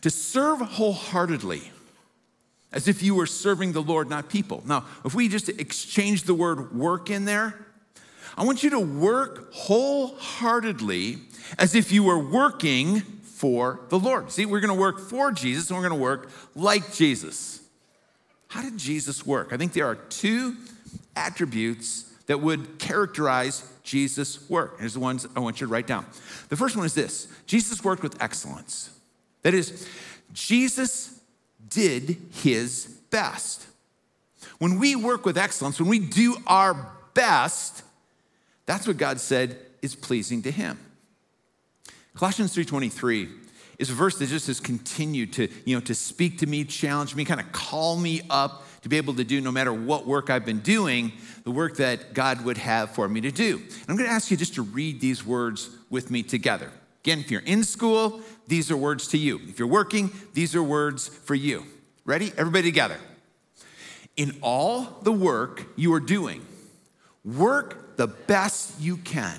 to 0.00 0.08
serve 0.08 0.60
wholeheartedly 0.60 1.70
as 2.72 2.88
if 2.88 3.02
you 3.02 3.14
were 3.14 3.26
serving 3.26 3.72
the 3.72 3.82
Lord, 3.82 4.08
not 4.08 4.30
people. 4.30 4.62
Now, 4.64 4.86
if 5.04 5.14
we 5.14 5.28
just 5.28 5.50
exchange 5.50 6.22
the 6.22 6.32
word 6.32 6.74
work 6.74 7.10
in 7.10 7.26
there, 7.26 7.66
I 8.38 8.44
want 8.46 8.62
you 8.62 8.70
to 8.70 8.80
work 8.80 9.52
wholeheartedly 9.52 11.18
as 11.58 11.74
if 11.74 11.92
you 11.92 12.04
were 12.04 12.18
working 12.18 13.00
for 13.00 13.80
the 13.90 13.98
Lord. 13.98 14.32
See, 14.32 14.46
we're 14.46 14.60
going 14.60 14.74
to 14.74 14.80
work 14.80 14.98
for 14.98 15.30
Jesus 15.30 15.68
and 15.68 15.76
we're 15.78 15.86
going 15.86 15.98
to 15.98 16.02
work 16.02 16.30
like 16.54 16.90
Jesus. 16.94 17.60
How 18.48 18.62
did 18.62 18.78
Jesus 18.78 19.26
work? 19.26 19.52
I 19.52 19.58
think 19.58 19.74
there 19.74 19.86
are 19.86 19.96
two 19.96 20.56
attributes 21.14 22.03
that 22.26 22.40
would 22.40 22.78
characterize 22.78 23.70
Jesus' 23.82 24.48
work. 24.48 24.80
Here's 24.80 24.94
the 24.94 25.00
ones 25.00 25.26
I 25.36 25.40
want 25.40 25.60
you 25.60 25.66
to 25.66 25.72
write 25.72 25.86
down. 25.86 26.06
The 26.48 26.56
first 26.56 26.76
one 26.76 26.86
is 26.86 26.94
this 26.94 27.28
Jesus 27.46 27.84
worked 27.84 28.02
with 28.02 28.20
excellence. 28.22 28.90
That 29.42 29.54
is, 29.54 29.88
Jesus 30.32 31.20
did 31.68 32.16
his 32.32 32.86
best. 33.10 33.66
When 34.58 34.78
we 34.78 34.96
work 34.96 35.26
with 35.26 35.36
excellence, 35.36 35.78
when 35.80 35.88
we 35.88 35.98
do 35.98 36.36
our 36.46 36.92
best, 37.12 37.82
that's 38.66 38.86
what 38.86 38.96
God 38.96 39.20
said 39.20 39.58
is 39.82 39.94
pleasing 39.94 40.42
to 40.42 40.50
him. 40.50 40.78
Colossians 42.14 42.54
3:23 42.54 43.28
is 43.78 43.90
a 43.90 43.94
verse 43.94 44.18
that 44.18 44.28
just 44.28 44.46
has 44.46 44.60
continued 44.60 45.32
to, 45.34 45.48
you 45.64 45.74
know, 45.74 45.80
to 45.80 45.94
speak 45.94 46.38
to 46.38 46.46
me, 46.46 46.64
challenge 46.64 47.14
me, 47.14 47.24
kind 47.24 47.40
of 47.40 47.50
call 47.52 47.96
me 47.96 48.22
up 48.30 48.63
to 48.84 48.90
be 48.90 48.98
able 48.98 49.14
to 49.14 49.24
do 49.24 49.40
no 49.40 49.50
matter 49.50 49.72
what 49.72 50.06
work 50.06 50.28
I've 50.28 50.44
been 50.44 50.60
doing, 50.60 51.12
the 51.44 51.50
work 51.50 51.78
that 51.78 52.12
God 52.12 52.44
would 52.44 52.58
have 52.58 52.90
for 52.90 53.08
me 53.08 53.22
to 53.22 53.30
do. 53.30 53.56
And 53.56 53.84
I'm 53.88 53.96
going 53.96 54.06
to 54.06 54.14
ask 54.14 54.30
you 54.30 54.36
just 54.36 54.56
to 54.56 54.62
read 54.62 55.00
these 55.00 55.24
words 55.24 55.70
with 55.88 56.10
me 56.10 56.22
together. 56.22 56.70
Again, 57.02 57.18
if 57.20 57.30
you're 57.30 57.40
in 57.40 57.64
school, 57.64 58.20
these 58.46 58.70
are 58.70 58.76
words 58.76 59.08
to 59.08 59.18
you. 59.18 59.40
If 59.48 59.58
you're 59.58 59.68
working, 59.68 60.12
these 60.34 60.54
are 60.54 60.62
words 60.62 61.08
for 61.08 61.34
you. 61.34 61.64
Ready? 62.04 62.30
Everybody 62.36 62.64
together. 62.64 62.98
In 64.18 64.36
all 64.42 64.98
the 65.00 65.12
work 65.12 65.66
you 65.76 65.94
are 65.94 66.00
doing, 66.00 66.44
work 67.24 67.96
the 67.96 68.06
best 68.06 68.78
you 68.78 68.98
can. 68.98 69.38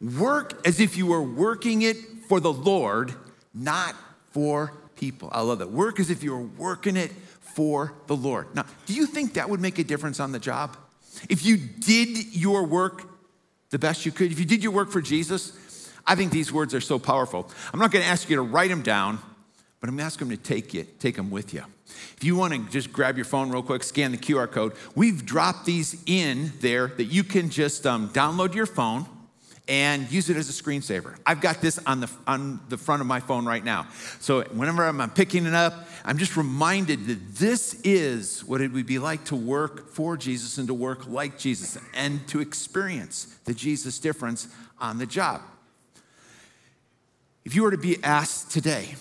Work 0.00 0.66
as 0.66 0.80
if 0.80 0.96
you 0.96 1.04
were 1.04 1.22
working 1.22 1.82
it 1.82 1.96
for 2.26 2.40
the 2.40 2.52
Lord, 2.52 3.12
not 3.52 3.94
for 4.30 4.72
people. 4.96 5.28
I 5.30 5.42
love 5.42 5.58
that. 5.58 5.70
Work 5.70 6.00
as 6.00 6.08
if 6.08 6.22
you 6.22 6.32
were 6.32 6.42
working 6.42 6.96
it 6.96 7.12
for 7.54 7.94
the 8.06 8.16
Lord. 8.16 8.54
Now, 8.54 8.64
do 8.86 8.94
you 8.94 9.06
think 9.06 9.34
that 9.34 9.48
would 9.48 9.60
make 9.60 9.78
a 9.78 9.84
difference 9.84 10.20
on 10.20 10.32
the 10.32 10.38
job? 10.38 10.76
If 11.28 11.44
you 11.44 11.56
did 11.56 12.34
your 12.34 12.64
work 12.64 13.08
the 13.70 13.78
best 13.78 14.04
you 14.04 14.12
could, 14.12 14.32
if 14.32 14.38
you 14.38 14.44
did 14.44 14.62
your 14.62 14.72
work 14.72 14.90
for 14.90 15.00
Jesus, 15.00 15.90
I 16.06 16.14
think 16.14 16.32
these 16.32 16.52
words 16.52 16.74
are 16.74 16.80
so 16.80 16.98
powerful. 16.98 17.50
I'm 17.72 17.80
not 17.80 17.90
going 17.90 18.04
to 18.04 18.10
ask 18.10 18.28
you 18.28 18.36
to 18.36 18.42
write 18.42 18.70
them 18.70 18.82
down, 18.82 19.18
but 19.80 19.88
I'm 19.88 19.96
going 19.96 19.98
to 19.98 20.04
ask 20.04 20.18
them 20.18 20.30
to 20.30 20.36
take 20.36 20.74
you, 20.74 20.86
take 20.98 21.16
them 21.16 21.30
with 21.30 21.54
you. 21.54 21.64
If 22.16 22.24
you 22.24 22.36
want 22.36 22.54
to 22.54 22.70
just 22.70 22.92
grab 22.92 23.16
your 23.16 23.24
phone 23.24 23.50
real 23.50 23.62
quick, 23.62 23.82
scan 23.82 24.12
the 24.12 24.18
QR 24.18 24.50
code. 24.50 24.72
We've 24.94 25.24
dropped 25.24 25.66
these 25.66 26.02
in 26.06 26.52
there 26.60 26.88
that 26.88 27.04
you 27.04 27.24
can 27.24 27.50
just 27.50 27.86
um, 27.86 28.08
download 28.10 28.54
your 28.54 28.66
phone 28.66 29.06
and 29.68 30.10
use 30.10 30.28
it 30.28 30.36
as 30.36 30.48
a 30.48 30.62
screensaver. 30.62 31.16
I've 31.24 31.40
got 31.40 31.60
this 31.60 31.78
on 31.86 32.00
the, 32.00 32.10
on 32.26 32.60
the 32.68 32.76
front 32.76 33.00
of 33.00 33.06
my 33.06 33.20
phone 33.20 33.44
right 33.46 33.64
now. 33.64 33.86
So 34.20 34.42
whenever 34.44 34.84
I'm, 34.84 35.00
I'm 35.00 35.10
picking 35.10 35.46
it 35.46 35.54
up, 35.54 35.88
I'm 36.04 36.18
just 36.18 36.36
reminded 36.36 37.06
that 37.06 37.36
this 37.36 37.80
is 37.84 38.44
what 38.44 38.60
it 38.60 38.72
would 38.72 38.86
be 38.86 38.98
like 38.98 39.24
to 39.26 39.36
work 39.36 39.88
for 39.88 40.16
Jesus 40.16 40.58
and 40.58 40.66
to 40.66 40.74
work 40.74 41.06
like 41.06 41.38
Jesus 41.38 41.78
and 41.94 42.26
to 42.28 42.40
experience 42.40 43.38
the 43.44 43.54
Jesus 43.54 43.98
difference 44.00 44.48
on 44.80 44.98
the 44.98 45.06
job. 45.06 45.42
If 47.44 47.54
you 47.54 47.62
were 47.62 47.70
to 47.70 47.78
be 47.78 48.02
asked 48.02 48.50
today, 48.50 48.96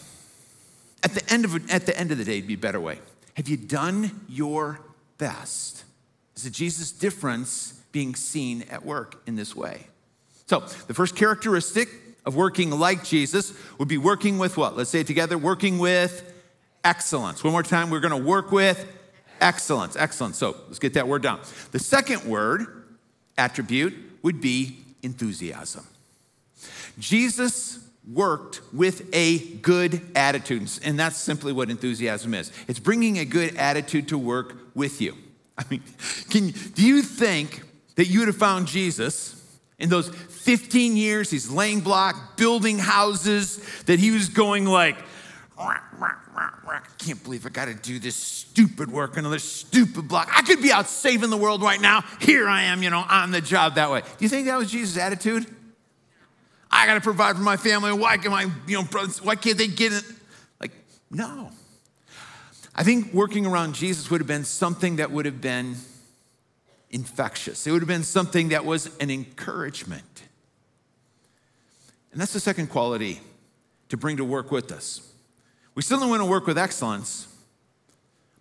at 1.04 1.14
the 1.14 1.34
end 1.34 1.46
of, 1.46 1.72
at 1.72 1.88
the, 1.88 1.98
end 1.98 2.12
of 2.12 2.20
the 2.20 2.24
day, 2.24 2.38
it'd 2.38 2.48
be 2.48 2.54
a 2.54 2.58
better 2.58 2.80
way. 2.80 3.00
Have 3.36 3.48
you 3.48 3.58
done 3.58 4.22
your 4.30 4.80
best? 5.18 5.84
Is 6.36 6.44
the 6.44 6.50
Jesus 6.50 6.92
difference 6.92 7.80
being 7.92 8.14
seen 8.14 8.64
at 8.70 8.86
work 8.86 9.22
in 9.26 9.36
this 9.36 9.56
way? 9.56 9.88
So, 10.52 10.60
the 10.88 10.94
first 10.94 11.16
characteristic 11.16 11.88
of 12.26 12.36
working 12.36 12.72
like 12.72 13.06
Jesus 13.06 13.54
would 13.78 13.88
be 13.88 13.98
working 13.98 14.38
with 14.38 14.58
what? 14.58 14.76
Let's 14.76 14.90
say 14.90 15.00
it 15.00 15.08
together 15.08 15.38
working 15.38 15.80
with 15.80 16.30
excellence. 16.84 17.42
One 17.42 17.54
more 17.54 17.64
time, 17.64 17.90
we're 17.90 18.02
going 18.02 18.22
to 18.22 18.28
work 18.28 18.52
with 18.52 18.86
excellence. 19.40 19.96
Excellence. 19.96 20.38
So, 20.38 20.58
let's 20.68 20.78
get 20.78 20.96
that 20.96 21.08
word 21.08 21.22
down. 21.22 21.40
The 21.72 21.80
second 21.80 22.26
word, 22.26 22.84
attribute, 23.38 23.94
would 24.24 24.42
be 24.42 24.80
enthusiasm. 25.02 25.88
Jesus 27.00 27.88
worked 28.12 28.60
with 28.74 29.08
a 29.14 29.38
good 29.60 30.02
attitude, 30.18 30.70
and 30.84 31.00
that's 31.00 31.16
simply 31.16 31.54
what 31.54 31.70
enthusiasm 31.70 32.34
is. 32.34 32.52
It's 32.68 32.78
bringing 32.78 33.20
a 33.20 33.24
good 33.24 33.56
attitude 33.56 34.10
to 34.10 34.18
work 34.18 34.58
with 34.76 35.00
you. 35.00 35.16
I 35.58 35.64
mean, 35.70 35.82
can, 36.30 36.50
do 36.50 36.86
you 36.86 37.04
think 37.04 37.62
that 37.96 38.08
you 38.08 38.20
would 38.20 38.28
have 38.28 38.36
found 38.36 38.68
Jesus 38.68 39.41
in 39.82 39.90
those 39.90 40.10
15 40.10 40.96
years, 40.96 41.30
he's 41.30 41.50
laying 41.50 41.82
block, 41.82 42.38
building 42.38 42.78
houses, 42.78 43.58
that 43.84 44.00
he 44.00 44.12
was 44.12 44.30
going 44.30 44.66
like, 44.66 44.96
I 45.58 46.80
can't 46.98 47.22
believe 47.24 47.46
I 47.46 47.50
got 47.50 47.66
to 47.66 47.74
do 47.74 48.00
this 48.00 48.16
stupid 48.16 48.92
work, 48.92 49.18
another 49.18 49.40
stupid 49.40 50.08
block. 50.08 50.30
I 50.36 50.44
could 50.44 50.62
be 50.62 50.72
out 50.72 50.88
saving 50.88 51.30
the 51.30 51.38
world 51.38 51.62
right 51.62 51.82
now. 51.82 52.04
Here 52.20 52.48
I 52.48 52.64
am, 52.64 52.84
you 52.84 52.90
know, 52.90 53.04
on 53.08 53.32
the 53.32 53.42
job 53.42 53.76
that 53.76 53.92
way. 53.92 54.02
Do 54.02 54.08
you 54.20 54.30
think 54.30 54.48
that 54.48 54.58
was 54.58 54.72
Jesus' 54.72 54.98
attitude? 54.98 55.46
I 56.70 56.86
got 56.86 56.94
to 56.94 57.02
provide 57.02 57.36
for 57.36 57.42
my 57.42 57.58
family. 57.58 57.92
Why 57.92 58.18
can 58.18 58.32
my, 58.32 58.50
you 58.68 58.78
know, 58.78 58.84
brothers, 58.84 59.22
why 59.22 59.36
can't 59.36 59.58
they 59.58 59.68
get 59.68 59.94
it? 59.94 60.04
Like, 60.60 60.72
no. 61.10 61.52
I 62.74 62.84
think 62.84 63.14
working 63.14 63.46
around 63.46 63.76
Jesus 63.76 64.10
would 64.10 64.22
have 64.22 64.28
been 64.28 64.46
something 64.46 64.96
that 64.98 65.12
would 65.12 65.26
have 65.26 65.42
been 65.42 65.76
infectious. 66.92 67.66
It 67.66 67.72
would 67.72 67.82
have 67.82 67.88
been 67.88 68.04
something 68.04 68.50
that 68.50 68.66
was 68.66 68.96
an 69.00 69.10
encouragement. 69.10 70.24
And 72.12 72.20
that's 72.20 72.34
the 72.34 72.40
second 72.40 72.68
quality 72.68 73.22
to 73.90 73.98
bring 73.98 74.18
to 74.18 74.26
work 74.26 74.52
with 74.52 74.72
us. 74.72 75.02
We 75.74 75.82
don't 75.84 76.10
want 76.10 76.22
to 76.22 76.26
work 76.26 76.48
with 76.48 76.58
excellence, 76.58 77.28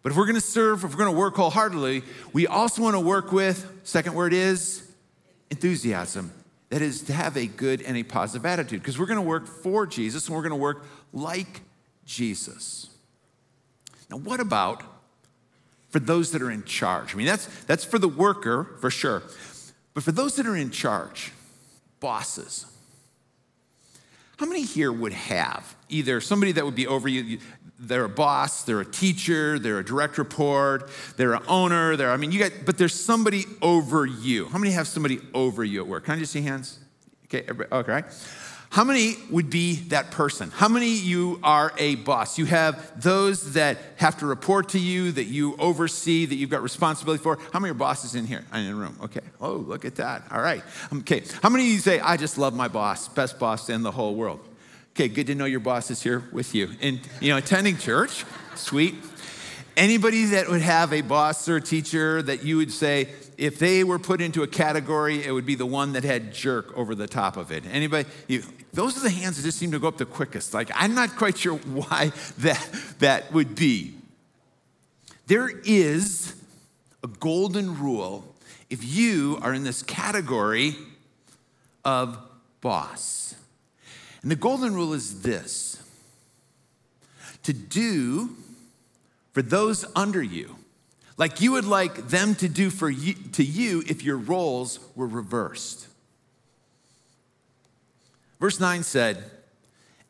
but 0.03 0.11
if 0.11 0.19
we're 0.19 0.27
going 0.27 0.35
to 0.35 0.41
serve, 0.41 0.83
if 0.83 0.91
we're 0.91 0.99
going 0.99 1.13
to 1.13 1.19
work 1.19 1.37
wholeheartedly, 1.37 2.03
we 2.33 2.47
also 2.47 2.83
want 2.83 2.97
to 2.97 3.01
work 3.01 3.31
with, 3.31 3.71
second 3.85 4.15
word 4.15 4.33
is 4.33 4.89
enthusiasm. 5.51 6.33
That 6.71 6.83
is 6.83 7.03
to 7.03 7.13
have 7.13 7.37
a 7.37 7.47
good 7.47 7.83
and 7.83 7.97
a 7.97 8.03
positive 8.03 8.47
attitude 8.47 8.81
because 8.81 8.99
we're 8.99 9.07
going 9.07 9.17
to 9.17 9.23
work 9.23 9.47
for 9.47 9.87
Jesus 9.87 10.27
and 10.27 10.37
we're 10.37 10.43
going 10.43 10.51
to 10.51 10.57
work 10.57 10.85
like 11.13 11.63
Jesus. 12.05 12.89
Now, 14.09 14.19
what 14.19 14.41
about 14.41 14.83
for 15.91 15.99
those 15.99 16.33
that 16.33 16.43
are 16.43 16.51
in 16.51 16.65
charge? 16.65 17.15
I 17.15 17.17
mean, 17.17 17.27
that's, 17.27 17.47
that's 17.65 17.85
for 17.85 17.99
the 17.99 18.09
worker 18.09 18.77
for 18.81 18.91
sure. 18.91 19.23
But 19.95 20.03
for 20.03 20.13
those 20.13 20.37
that 20.37 20.47
are 20.47 20.57
in 20.57 20.71
charge, 20.71 21.33
bosses, 21.99 22.67
how 24.39 24.47
many 24.47 24.63
here 24.63 24.93
would 24.93 25.13
have 25.13 25.77
either 25.89 26.21
somebody 26.21 26.53
that 26.53 26.65
would 26.65 26.75
be 26.75 26.87
over 26.87 27.09
you? 27.09 27.39
They're 27.79 28.05
a 28.05 28.09
boss, 28.09 28.63
they're 28.65 28.81
a 28.81 28.91
teacher, 28.91 29.59
they're 29.59 29.79
a 29.79 29.85
direct 29.85 30.17
report, 30.17 30.91
they're 31.17 31.35
an 31.35 31.43
owner, 31.49 31.97
they're, 31.97 32.11
I 32.11 32.17
mean, 32.17 32.31
you 32.31 32.39
got, 32.39 32.53
but 32.65 32.79
there's 32.79 32.95
somebody 32.95 33.45
over 33.61 34.07
you. 34.07 34.47
How 34.47 34.59
many 34.59 34.73
have 34.73 34.87
somebody 34.87 35.21
over 35.35 35.65
you 35.65 35.81
at 35.81 35.87
work? 35.87 36.05
Can 36.05 36.15
I 36.15 36.19
just 36.19 36.33
see 36.33 36.43
hands? 36.43 36.79
Okay, 37.27 37.47
okay. 37.73 38.03
How 38.71 38.85
many 38.85 39.17
would 39.31 39.51
be 39.51 39.75
that 39.89 40.13
person? 40.13 40.53
How 40.53 40.69
many 40.69 40.91
you 40.91 41.41
are 41.43 41.73
a 41.77 41.97
boss? 41.97 42.39
You 42.39 42.45
have 42.45 43.03
those 43.03 43.55
that 43.55 43.79
have 43.97 44.19
to 44.21 44.27
report 44.27 44.69
to 44.71 44.79
you, 44.79 45.11
that 45.11 45.25
you 45.25 45.57
oversee, 45.59 46.25
that 46.25 46.37
you've 46.37 46.51
got 46.51 46.63
responsibility 46.63 47.21
for. 47.21 47.41
How 47.53 47.59
many 47.59 47.73
are 47.73 47.75
bosses 47.75 48.15
in 48.15 48.27
here 48.27 48.45
in 48.55 48.67
the 48.69 48.75
room? 48.77 48.97
Okay. 49.03 49.23
Oh, 49.41 49.55
look 49.55 49.85
at 49.85 49.97
that. 49.97 50.23
All 50.31 50.41
right. 50.41 50.63
Okay. 50.99 51.25
How 51.43 51.49
many 51.49 51.65
of 51.65 51.71
you 51.71 51.79
say, 51.79 51.99
I 51.99 52.17
just 52.17 52.39
love 52.39 52.55
my 52.55 52.69
boss, 52.69 53.09
best 53.09 53.41
boss 53.41 53.69
in 53.69 53.83
the 53.83 53.91
whole 53.91 54.15
world? 54.15 54.39
Okay, 54.95 55.09
good 55.09 55.27
to 55.27 55.35
know 55.35 55.47
your 55.47 55.61
boss 55.61 55.91
is 55.91 56.01
here 56.01 56.23
with 56.31 56.55
you. 56.55 56.71
And, 56.81 57.01
you 57.21 57.31
know, 57.31 57.39
attending 57.39 57.77
church, 57.77 58.25
sweet. 58.55 58.95
Anybody 59.77 60.27
that 60.27 60.49
would 60.49 60.63
have 60.63 60.93
a 60.93 61.01
boss 61.01 61.49
or 61.49 61.57
a 61.57 61.61
teacher 61.61 62.23
that 62.23 62.45
you 62.45 62.57
would 62.59 62.71
say, 62.71 63.09
if 63.41 63.59
they 63.59 63.83
were 63.83 63.99
put 63.99 64.21
into 64.21 64.43
a 64.43 64.47
category, 64.47 65.25
it 65.25 65.33
would 65.33 65.47
be 65.47 65.55
the 65.55 65.65
one 65.65 65.95
that 65.95 66.05
had 66.05 66.31
jerk 66.35 66.77
over 66.77 66.95
the 66.95 67.07
top 67.07 67.39
of 67.39 67.51
it. 67.51 67.65
Anybody? 67.65 68.07
You, 68.29 68.43
those 68.75 68.99
are 68.99 69.01
the 69.01 69.09
hands 69.09 69.39
that 69.39 69.45
just 69.45 69.57
seem 69.57 69.73
to 69.73 69.79
go 69.79 69.89
up 69.89 69.97
the 69.97 70.05
quickest. 70.05 70.53
Like, 70.53 70.71
I'm 70.75 70.95
not 70.95 71.17
quite 71.17 71.39
sure 71.39 71.57
why 71.57 72.13
that, 72.39 72.69
that 72.99 73.33
would 73.33 73.55
be. 73.55 73.95
There 75.27 75.49
is 75.49 76.35
a 77.03 77.07
golden 77.07 77.79
rule 77.81 78.35
if 78.69 78.85
you 78.85 79.39
are 79.41 79.55
in 79.55 79.65
this 79.65 79.83
category 79.83 80.77
of 81.83 82.19
boss. 82.61 83.35
And 84.21 84.31
the 84.31 84.37
golden 84.37 84.75
rule 84.75 84.93
is 84.93 85.23
this 85.23 85.83
to 87.43 87.55
do 87.55 88.37
for 89.33 89.41
those 89.41 89.87
under 89.97 90.23
you 90.23 90.57
like 91.21 91.43
you 91.43 91.53
would 91.53 91.67
like 91.67 92.09
them 92.09 92.35
to 92.35 92.49
do 92.49 92.71
for 92.71 92.89
you, 92.89 93.13
to 93.33 93.45
you 93.45 93.85
if 93.87 94.03
your 94.03 94.17
roles 94.17 94.81
were 94.97 95.07
reversed. 95.07 95.87
Verse 98.41 98.59
9 98.59 98.83
said, 98.83 99.23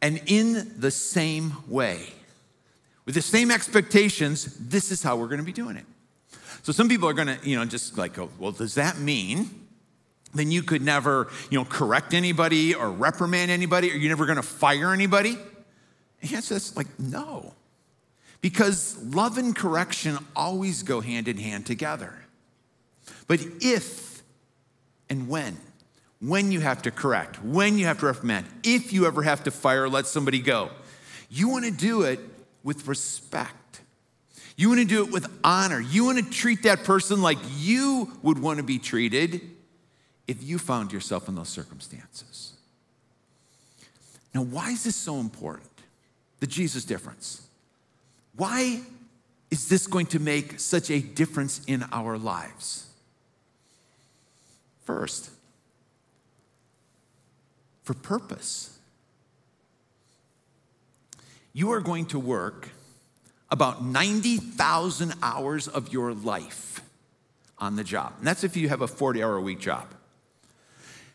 and 0.00 0.22
in 0.26 0.72
the 0.78 0.92
same 0.92 1.54
way, 1.66 2.06
with 3.06 3.16
the 3.16 3.22
same 3.22 3.50
expectations, 3.50 4.56
this 4.60 4.92
is 4.92 5.02
how 5.02 5.16
we're 5.16 5.26
to 5.40 5.44
be 5.44 5.52
doing 5.52 5.76
it. 5.76 5.84
So 6.62 6.70
some 6.70 6.88
people 6.88 7.08
are 7.08 7.14
to, 7.26 7.38
you 7.42 7.56
know, 7.56 7.64
just 7.64 7.98
like, 7.98 8.16
well, 8.38 8.52
does 8.52 8.76
that 8.76 8.96
mean 8.98 9.50
then 10.32 10.52
you 10.52 10.62
could 10.62 10.80
never, 10.80 11.26
you 11.50 11.58
know, 11.58 11.64
correct 11.64 12.14
anybody 12.14 12.72
or 12.72 12.88
reprimand 12.88 13.50
anybody 13.50 13.90
or 13.90 13.96
you're 13.96 14.10
never 14.10 14.26
to 14.36 14.44
fire 14.44 14.92
anybody? 14.92 15.36
And 16.20 16.30
he 16.30 16.36
says, 16.36 16.76
like, 16.76 16.86
no. 17.00 17.52
Because 18.40 18.96
love 19.02 19.36
and 19.38 19.54
correction 19.54 20.18
always 20.34 20.82
go 20.82 21.00
hand 21.00 21.28
in 21.28 21.36
hand 21.36 21.66
together. 21.66 22.14
But 23.26 23.40
if 23.60 24.22
and 25.08 25.28
when, 25.28 25.58
when 26.20 26.52
you 26.52 26.60
have 26.60 26.82
to 26.82 26.90
correct, 26.90 27.42
when 27.42 27.78
you 27.78 27.86
have 27.86 27.98
to 28.00 28.06
reprimand, 28.06 28.46
if 28.62 28.92
you 28.92 29.06
ever 29.06 29.22
have 29.22 29.44
to 29.44 29.50
fire 29.50 29.84
or 29.84 29.88
let 29.88 30.06
somebody 30.06 30.40
go, 30.40 30.70
you 31.28 31.48
want 31.48 31.64
to 31.64 31.70
do 31.70 32.02
it 32.02 32.20
with 32.62 32.86
respect. 32.88 33.80
You 34.56 34.68
want 34.68 34.80
to 34.80 34.86
do 34.86 35.04
it 35.04 35.10
with 35.10 35.26
honor. 35.42 35.80
You 35.80 36.04
want 36.04 36.18
to 36.18 36.30
treat 36.30 36.64
that 36.64 36.84
person 36.84 37.22
like 37.22 37.38
you 37.56 38.12
would 38.22 38.38
want 38.38 38.58
to 38.58 38.62
be 38.62 38.78
treated 38.78 39.40
if 40.26 40.42
you 40.42 40.58
found 40.58 40.92
yourself 40.92 41.28
in 41.28 41.34
those 41.34 41.48
circumstances. 41.48 42.52
Now, 44.34 44.42
why 44.42 44.70
is 44.70 44.84
this 44.84 44.96
so 44.96 45.16
important? 45.16 45.70
The 46.40 46.46
Jesus 46.46 46.84
difference. 46.84 47.46
Why 48.40 48.80
is 49.50 49.68
this 49.68 49.86
going 49.86 50.06
to 50.06 50.18
make 50.18 50.60
such 50.60 50.90
a 50.90 51.00
difference 51.00 51.60
in 51.66 51.84
our 51.92 52.16
lives? 52.16 52.86
First, 54.86 55.28
for 57.82 57.92
purpose. 57.92 58.78
You 61.52 61.70
are 61.72 61.82
going 61.82 62.06
to 62.06 62.18
work 62.18 62.70
about 63.50 63.84
90,000 63.84 65.12
hours 65.22 65.68
of 65.68 65.92
your 65.92 66.14
life 66.14 66.80
on 67.58 67.76
the 67.76 67.84
job. 67.84 68.14
And 68.20 68.26
that's 68.26 68.42
if 68.42 68.56
you 68.56 68.70
have 68.70 68.80
a 68.80 68.88
40 68.88 69.22
hour 69.22 69.36
a 69.36 69.42
week 69.42 69.60
job. 69.60 69.86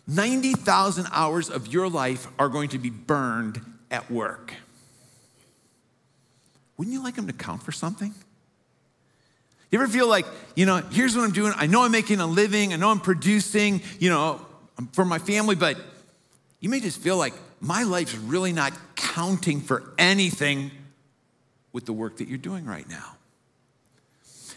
90,000 0.07 1.07
hours 1.11 1.49
of 1.49 1.65
your 1.73 1.89
life 1.89 2.27
are 2.37 2.49
going 2.49 2.69
to 2.69 2.77
be 2.77 2.91
burned 2.91 3.61
at 3.89 4.11
work. 4.11 4.53
Wouldn't 6.77 6.93
you 6.93 7.03
like 7.03 7.15
them 7.15 7.27
to 7.27 7.33
count 7.33 7.63
for 7.63 7.71
something? 7.71 8.13
You 9.71 9.81
ever 9.81 9.87
feel 9.91 10.07
like, 10.07 10.25
you 10.55 10.65
know, 10.65 10.77
here's 10.91 11.15
what 11.15 11.23
I'm 11.23 11.31
doing. 11.31 11.53
I 11.55 11.67
know 11.67 11.83
I'm 11.83 11.91
making 11.91 12.19
a 12.19 12.27
living. 12.27 12.73
I 12.73 12.77
know 12.77 12.89
I'm 12.89 12.99
producing, 12.99 13.81
you 13.99 14.09
know, 14.09 14.45
for 14.93 15.05
my 15.05 15.19
family, 15.19 15.55
but 15.55 15.77
you 16.59 16.69
may 16.69 16.79
just 16.79 16.99
feel 16.99 17.17
like 17.17 17.33
my 17.59 17.83
life's 17.83 18.15
really 18.15 18.53
not 18.53 18.73
counting 18.95 19.61
for 19.61 19.83
anything 19.97 20.71
with 21.73 21.85
the 21.85 21.93
work 21.93 22.17
that 22.17 22.27
you're 22.27 22.37
doing 22.37 22.65
right 22.65 22.87
now. 22.87 23.15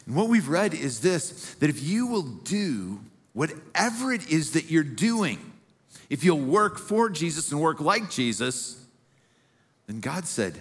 And 0.06 0.14
what 0.14 0.28
we've 0.28 0.48
read 0.48 0.74
is 0.74 1.00
this 1.00 1.54
that 1.54 1.68
if 1.68 1.82
you 1.82 2.06
will 2.06 2.22
do 2.22 3.00
whatever 3.32 4.12
it 4.12 4.30
is 4.30 4.52
that 4.52 4.70
you're 4.70 4.82
doing, 4.82 5.38
if 6.10 6.24
you'll 6.24 6.38
work 6.38 6.78
for 6.78 7.10
Jesus 7.10 7.50
and 7.52 7.60
work 7.60 7.80
like 7.80 8.10
Jesus, 8.10 8.84
then 9.86 10.00
God 10.00 10.26
said, 10.26 10.58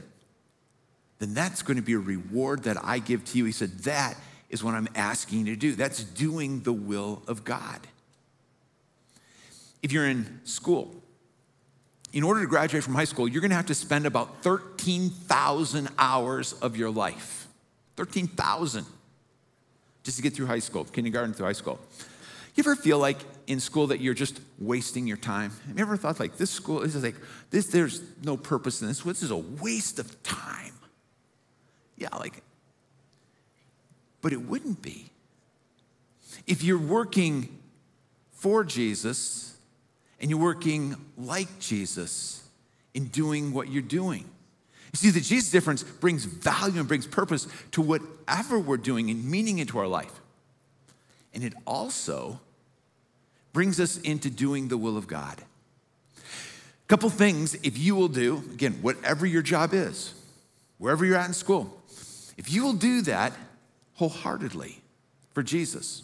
then 1.19 1.34
that's 1.34 1.62
going 1.62 1.77
to 1.77 1.84
be 1.84 1.93
a 1.93 1.99
reward 1.99 2.63
that 2.63 2.77
I 2.84 2.99
give 2.99 3.25
to 3.25 3.38
you. 3.38 3.45
He 3.45 3.51
said, 3.51 3.80
That 3.80 4.15
is 4.49 4.63
what 4.63 4.73
I'm 4.73 4.88
asking 4.95 5.39
you 5.39 5.56
to 5.56 5.60
do. 5.60 5.73
That's 5.73 6.03
doing 6.03 6.62
the 6.62 6.73
will 6.73 7.21
of 7.27 7.43
God. 7.43 7.80
If 9.82 9.91
you're 9.91 10.08
in 10.08 10.39
school, 10.43 10.95
in 12.13 12.23
order 12.23 12.41
to 12.41 12.47
graduate 12.47 12.84
from 12.84 12.95
high 12.95 13.06
school, 13.06 13.27
you're 13.27 13.41
going 13.41 13.51
to 13.51 13.58
have 13.58 13.67
to 13.67 13.75
spend 13.75 14.06
about 14.06 14.41
13,000 14.43 15.89
hours 15.99 16.53
of 16.53 16.77
your 16.77 16.89
life. 16.89 17.47
13,000 17.95 18.86
just 20.03 20.17
to 20.17 20.23
get 20.23 20.34
through 20.34 20.45
high 20.45 20.60
school, 20.60 20.86
kindergarten 20.86 21.34
through 21.34 21.47
high 21.47 21.51
school. 21.51 21.80
You 22.56 22.62
ever 22.62 22.77
feel 22.77 22.97
like 22.97 23.17
in 23.45 23.60
school 23.60 23.88
that 23.88 23.99
you're 23.99 24.13
just 24.13 24.39
wasting 24.58 25.06
your 25.06 25.17
time? 25.17 25.51
Have 25.67 25.77
you 25.77 25.82
ever 25.82 25.97
thought 25.97 26.17
like 26.19 26.38
this 26.38 26.49
school 26.49 26.80
this 26.80 26.95
is 26.95 27.03
like 27.03 27.15
this? 27.49 27.67
There's 27.67 28.01
no 28.23 28.38
purpose 28.38 28.82
in 28.82 28.88
this. 28.88 29.01
This 29.01 29.21
is 29.21 29.32
a 29.32 29.38
waste 29.38 29.99
of 29.99 30.23
time. 30.23 30.71
Yeah, 31.97 32.10
like, 32.17 32.43
but 34.21 34.33
it 34.33 34.41
wouldn't 34.41 34.81
be. 34.81 35.10
If 36.45 36.63
you're 36.63 36.77
working 36.77 37.57
for 38.31 38.63
Jesus 38.63 39.57
and 40.19 40.29
you're 40.29 40.39
working 40.39 40.95
like 41.17 41.60
Jesus 41.60 42.47
in 42.93 43.05
doing 43.05 43.53
what 43.53 43.69
you're 43.69 43.81
doing. 43.81 44.25
You 44.93 44.97
see, 44.97 45.10
the 45.10 45.19
Jesus 45.19 45.51
difference 45.51 45.83
brings 45.83 46.25
value 46.25 46.79
and 46.79 46.88
brings 46.88 47.05
purpose 47.05 47.47
to 47.71 47.81
whatever 47.81 48.57
we're 48.57 48.77
doing 48.77 49.10
and 49.10 49.25
meaning 49.25 49.60
into 49.60 49.77
our 49.79 49.88
life. 49.88 50.21
And 51.33 51.43
it 51.43 51.53
also 51.65 52.39
brings 53.53 53.79
us 53.79 53.97
into 53.97 54.29
doing 54.29 54.67
the 54.67 54.77
will 54.77 54.97
of 54.97 55.07
God. 55.07 55.41
A 56.17 56.88
couple 56.88 57.10
things, 57.10 57.55
if 57.55 57.77
you 57.77 57.95
will 57.95 58.07
do, 58.07 58.38
again, 58.53 58.79
whatever 58.81 59.25
your 59.25 59.41
job 59.41 59.73
is, 59.73 60.13
wherever 60.77 61.05
you're 61.05 61.17
at 61.17 61.27
in 61.27 61.33
school, 61.33 61.81
if 62.38 62.52
you 62.52 62.63
will 62.63 62.73
do 62.73 63.02
that 63.02 63.34
wholeheartedly 63.95 64.82
for 65.34 65.43
Jesus, 65.43 66.04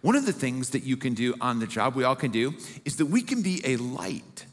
one 0.00 0.16
of 0.16 0.26
the 0.26 0.32
things 0.32 0.70
that 0.70 0.82
you 0.82 0.96
can 0.96 1.14
do 1.14 1.34
on 1.40 1.60
the 1.60 1.66
job, 1.66 1.94
we 1.94 2.04
all 2.04 2.16
can 2.16 2.30
do, 2.30 2.54
is 2.84 2.96
that 2.96 3.06
we 3.06 3.22
can 3.22 3.42
be 3.42 3.60
a 3.64 3.76
light 3.76 4.46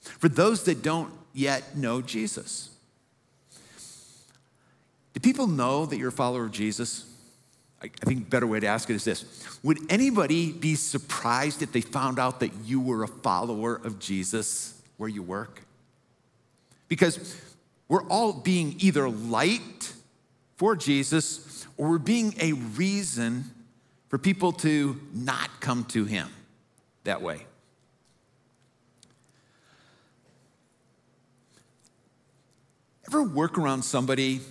for 0.00 0.28
those 0.28 0.64
that 0.64 0.82
don't 0.82 1.12
yet 1.32 1.76
know 1.76 2.00
Jesus. 2.00 2.70
Do 5.12 5.20
people 5.20 5.46
know 5.46 5.86
that 5.86 5.96
you're 5.96 6.08
a 6.08 6.12
follower 6.12 6.44
of 6.44 6.52
Jesus? 6.52 7.06
I 7.82 7.88
think 7.88 8.26
a 8.26 8.30
better 8.30 8.46
way 8.46 8.60
to 8.60 8.66
ask 8.66 8.90
it 8.90 8.94
is 8.94 9.04
this 9.04 9.24
Would 9.62 9.78
anybody 9.90 10.52
be 10.52 10.74
surprised 10.74 11.62
if 11.62 11.72
they 11.72 11.80
found 11.80 12.18
out 12.18 12.40
that 12.40 12.52
you 12.64 12.80
were 12.80 13.02
a 13.02 13.08
follower 13.08 13.76
of 13.76 13.98
Jesus 13.98 14.80
where 14.96 15.08
you 15.08 15.22
work? 15.22 15.62
Because 16.88 17.40
we're 17.88 18.06
all 18.08 18.32
being 18.32 18.74
either 18.78 19.08
light 19.08 19.92
for 20.60 20.76
Jesus 20.76 21.66
or 21.78 21.88
we're 21.88 21.98
being 21.98 22.34
a 22.38 22.52
reason 22.52 23.46
for 24.08 24.18
people 24.18 24.52
to 24.52 25.00
not 25.14 25.48
come 25.60 25.86
to 25.86 26.04
him 26.04 26.28
that 27.04 27.22
way. 27.22 27.46
Ever 33.08 33.22
work 33.22 33.56
around 33.56 33.84
somebody 33.84 34.42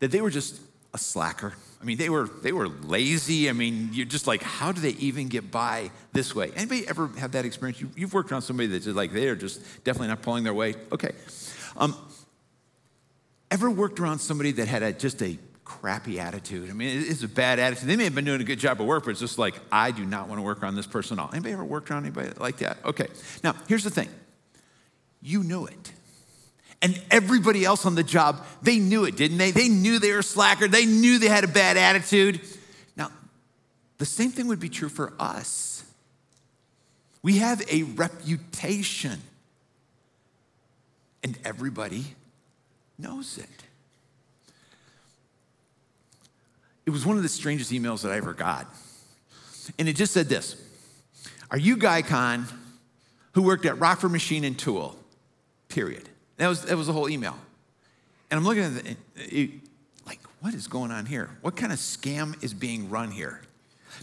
that 0.00 0.10
they 0.10 0.20
were 0.20 0.30
just 0.30 0.60
a 0.92 0.98
slacker? 0.98 1.54
I 1.80 1.84
mean, 1.84 1.98
they 1.98 2.10
were 2.10 2.28
they 2.42 2.50
were 2.50 2.66
lazy. 2.66 3.48
I 3.48 3.52
mean, 3.52 3.90
you're 3.92 4.06
just 4.06 4.26
like, 4.26 4.42
how 4.42 4.72
do 4.72 4.80
they 4.80 4.98
even 4.98 5.28
get 5.28 5.52
by 5.52 5.92
this 6.12 6.34
way? 6.34 6.50
Anybody 6.56 6.88
ever 6.88 7.06
have 7.16 7.30
that 7.32 7.44
experience? 7.44 7.80
You, 7.80 7.90
have 8.00 8.12
worked 8.12 8.32
around 8.32 8.42
somebody 8.42 8.66
that's 8.66 8.86
just 8.86 8.96
like 8.96 9.12
they 9.12 9.28
are 9.28 9.36
just 9.36 9.62
definitely 9.84 10.08
not 10.08 10.20
pulling 10.22 10.42
their 10.42 10.52
weight. 10.52 10.76
Okay. 10.90 11.12
Um, 11.76 11.94
ever 13.50 13.70
worked 13.70 14.00
around 14.00 14.18
somebody 14.18 14.52
that 14.52 14.68
had 14.68 14.82
a, 14.82 14.92
just 14.92 15.22
a 15.22 15.38
crappy 15.64 16.18
attitude? 16.18 16.70
I 16.70 16.72
mean, 16.72 17.04
it's 17.06 17.22
a 17.22 17.28
bad 17.28 17.58
attitude. 17.58 17.88
They 17.88 17.96
may 17.96 18.04
have 18.04 18.14
been 18.14 18.24
doing 18.24 18.40
a 18.40 18.44
good 18.44 18.58
job 18.58 18.80
of 18.80 18.86
work, 18.86 19.04
but 19.04 19.10
it's 19.10 19.20
just 19.20 19.38
like, 19.38 19.54
I 19.70 19.90
do 19.90 20.04
not 20.04 20.28
want 20.28 20.38
to 20.38 20.42
work 20.42 20.62
around 20.62 20.76
this 20.76 20.86
person 20.86 21.18
at 21.18 21.22
all. 21.22 21.30
Anybody 21.32 21.52
ever 21.52 21.64
worked 21.64 21.90
around 21.90 22.04
anybody 22.04 22.30
like 22.38 22.58
that? 22.58 22.78
Okay. 22.84 23.08
Now, 23.42 23.54
here's 23.68 23.84
the 23.84 23.90
thing. 23.90 24.08
You 25.20 25.42
knew 25.42 25.66
it. 25.66 25.92
And 26.80 27.00
everybody 27.10 27.64
else 27.64 27.86
on 27.86 27.96
the 27.96 28.04
job, 28.04 28.46
they 28.62 28.78
knew 28.78 29.04
it, 29.04 29.16
didn't 29.16 29.38
they? 29.38 29.50
They 29.50 29.68
knew 29.68 29.98
they 29.98 30.12
were 30.12 30.22
slacker. 30.22 30.68
They 30.68 30.86
knew 30.86 31.18
they 31.18 31.28
had 31.28 31.42
a 31.42 31.48
bad 31.48 31.76
attitude. 31.76 32.40
Now, 32.96 33.10
the 33.98 34.06
same 34.06 34.30
thing 34.30 34.46
would 34.46 34.60
be 34.60 34.68
true 34.68 34.88
for 34.88 35.12
us. 35.18 35.82
We 37.20 37.38
have 37.38 37.60
a 37.68 37.82
reputation, 37.82 39.20
and 41.24 41.36
everybody 41.44 42.04
knows 42.98 43.38
it. 43.38 43.48
It 46.86 46.90
was 46.90 47.04
one 47.04 47.16
of 47.16 47.22
the 47.22 47.28
strangest 47.28 47.70
emails 47.70 48.02
that 48.02 48.12
I 48.12 48.16
ever 48.16 48.32
got. 48.32 48.66
And 49.78 49.88
it 49.88 49.96
just 49.96 50.12
said 50.12 50.28
this 50.28 50.56
Are 51.50 51.58
you 51.58 51.76
Guy 51.76 52.02
Kahn, 52.02 52.46
who 53.32 53.42
worked 53.42 53.66
at 53.66 53.78
Rockford 53.78 54.10
Machine 54.10 54.44
and 54.44 54.58
Tool? 54.58 54.98
Period. 55.68 56.08
That 56.38 56.48
was, 56.48 56.64
that 56.64 56.76
was 56.76 56.86
the 56.86 56.92
whole 56.92 57.10
email. 57.10 57.36
And 58.30 58.38
I'm 58.38 58.44
looking 58.44 58.64
at 58.64 58.96
it, 59.16 59.50
like, 60.06 60.20
what 60.40 60.54
is 60.54 60.66
going 60.66 60.90
on 60.90 61.06
here? 61.06 61.30
What 61.42 61.56
kind 61.56 61.72
of 61.72 61.78
scam 61.78 62.42
is 62.42 62.54
being 62.54 62.88
run 62.88 63.10
here? 63.10 63.42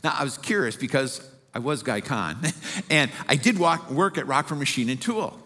Now, 0.03 0.13
I 0.17 0.23
was 0.23 0.37
curious 0.37 0.75
because 0.75 1.27
I 1.53 1.59
was 1.59 1.81
Guy 1.81 2.01
Kahn, 2.01 2.37
and 2.89 3.09
I 3.27 3.35
did 3.35 3.57
walk, 3.57 3.89
work 3.89 4.17
at 4.17 4.27
Rockford 4.27 4.59
Machine 4.59 4.89
and 4.89 5.01
Tool. 5.01 5.39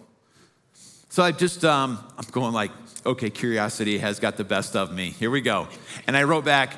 So 1.10 1.24
I 1.24 1.32
just, 1.32 1.64
um, 1.64 2.04
I'm 2.18 2.26
going 2.32 2.54
like, 2.54 2.72
okay, 3.06 3.30
curiosity 3.30 3.98
has 3.98 4.20
got 4.20 4.38
the 4.38 4.44
best 4.44 4.76
of 4.76 4.94
me. 4.94 5.10
Here 5.10 5.32
we 5.32 5.42
go. 5.42 5.68
And 6.08 6.16
I 6.18 6.24
wrote 6.24 6.46
back, 6.46 6.78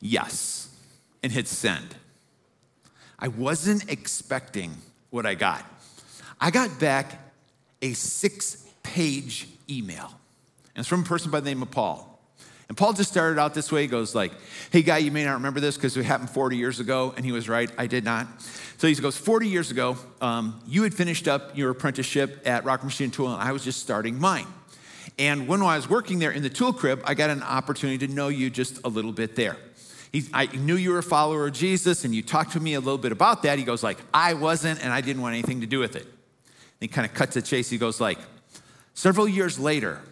yes, 0.00 0.74
and 1.22 1.32
hit 1.32 1.48
send. 1.48 1.94
I 3.18 3.28
wasn't 3.28 3.90
expecting 3.90 4.76
what 5.10 5.26
I 5.26 5.34
got. 5.34 5.64
I 6.40 6.50
got 6.50 6.80
back 6.80 7.20
a 7.80 7.92
six 7.92 8.66
page 8.82 9.48
email. 9.70 10.10
And 10.74 10.82
it's 10.82 10.88
from 10.88 11.02
a 11.02 11.04
person 11.04 11.30
by 11.30 11.40
the 11.40 11.50
name 11.50 11.62
of 11.62 11.70
Paul. 11.70 12.08
And 12.68 12.76
Paul 12.76 12.94
just 12.94 13.10
started 13.10 13.38
out 13.38 13.52
this 13.52 13.70
way. 13.70 13.82
He 13.82 13.86
goes 13.86 14.14
like, 14.14 14.32
hey, 14.70 14.82
guy, 14.82 14.98
you 14.98 15.10
may 15.10 15.24
not 15.24 15.34
remember 15.34 15.60
this 15.60 15.76
because 15.76 15.96
it 15.96 16.04
happened 16.04 16.30
40 16.30 16.56
years 16.56 16.80
ago. 16.80 17.12
And 17.16 17.24
he 17.24 17.30
was 17.30 17.48
right. 17.48 17.70
I 17.76 17.86
did 17.86 18.02
not. 18.02 18.26
So 18.78 18.88
he 18.88 18.94
goes, 18.94 19.16
40 19.16 19.46
years 19.46 19.70
ago, 19.70 19.96
um, 20.20 20.60
you 20.66 20.82
had 20.82 20.94
finished 20.94 21.28
up 21.28 21.56
your 21.56 21.70
apprenticeship 21.70 22.40
at 22.44 22.64
Rock 22.64 22.82
Machine 22.82 23.12
Tool, 23.12 23.32
and 23.32 23.40
I 23.40 23.52
was 23.52 23.62
just 23.62 23.80
starting 23.80 24.18
mine. 24.18 24.46
And 25.18 25.46
when 25.46 25.62
I 25.62 25.76
was 25.76 25.88
working 25.88 26.18
there 26.18 26.30
in 26.30 26.42
the 26.42 26.50
tool 26.50 26.72
crib, 26.72 27.02
I 27.04 27.14
got 27.14 27.30
an 27.30 27.42
opportunity 27.42 28.06
to 28.06 28.12
know 28.12 28.28
you 28.28 28.50
just 28.50 28.80
a 28.84 28.88
little 28.88 29.12
bit 29.12 29.36
there. 29.36 29.56
He, 30.12 30.24
I 30.32 30.46
knew 30.46 30.76
you 30.76 30.90
were 30.92 30.98
a 30.98 31.02
follower 31.02 31.46
of 31.46 31.54
Jesus, 31.54 32.04
and 32.04 32.14
you 32.14 32.22
talked 32.22 32.52
to 32.52 32.60
me 32.60 32.74
a 32.74 32.80
little 32.80 32.98
bit 32.98 33.12
about 33.12 33.42
that. 33.44 33.58
He 33.58 33.64
goes 33.64 33.82
like, 33.82 33.98
I 34.12 34.34
wasn't, 34.34 34.82
and 34.84 34.92
I 34.92 35.00
didn't 35.00 35.22
want 35.22 35.34
anything 35.34 35.62
to 35.62 35.66
do 35.66 35.78
with 35.78 35.96
it. 35.96 36.02
And 36.02 36.10
he 36.80 36.88
kind 36.88 37.06
of 37.06 37.14
cuts 37.14 37.34
the 37.34 37.42
chase. 37.42 37.70
He 37.70 37.78
goes 37.78 38.00
like, 38.00 38.18
Several 38.94 39.26
years 39.26 39.58
later, 39.58 40.02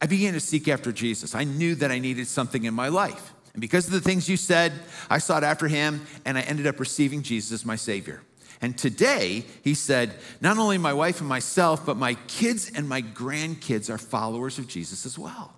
I 0.00 0.06
began 0.06 0.34
to 0.34 0.40
seek 0.40 0.66
after 0.68 0.92
Jesus. 0.92 1.34
I 1.34 1.44
knew 1.44 1.74
that 1.76 1.90
I 1.90 1.98
needed 1.98 2.26
something 2.26 2.64
in 2.64 2.74
my 2.74 2.88
life. 2.88 3.32
And 3.52 3.60
because 3.60 3.86
of 3.86 3.92
the 3.92 4.00
things 4.00 4.28
you 4.28 4.36
said, 4.36 4.72
I 5.08 5.18
sought 5.18 5.44
after 5.44 5.68
him 5.68 6.04
and 6.24 6.36
I 6.36 6.40
ended 6.42 6.66
up 6.66 6.80
receiving 6.80 7.22
Jesus 7.22 7.52
as 7.52 7.64
my 7.64 7.76
Savior. 7.76 8.20
And 8.60 8.76
today, 8.78 9.44
he 9.62 9.74
said, 9.74 10.14
not 10.40 10.58
only 10.58 10.78
my 10.78 10.92
wife 10.92 11.20
and 11.20 11.28
myself, 11.28 11.84
but 11.84 11.96
my 11.96 12.14
kids 12.28 12.70
and 12.74 12.88
my 12.88 13.02
grandkids 13.02 13.90
are 13.90 13.98
followers 13.98 14.58
of 14.58 14.68
Jesus 14.68 15.04
as 15.04 15.18
well. 15.18 15.52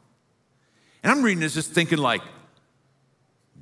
And 1.02 1.12
I'm 1.12 1.22
reading 1.22 1.40
this 1.40 1.54
just 1.54 1.72
thinking, 1.72 1.98
like, 1.98 2.22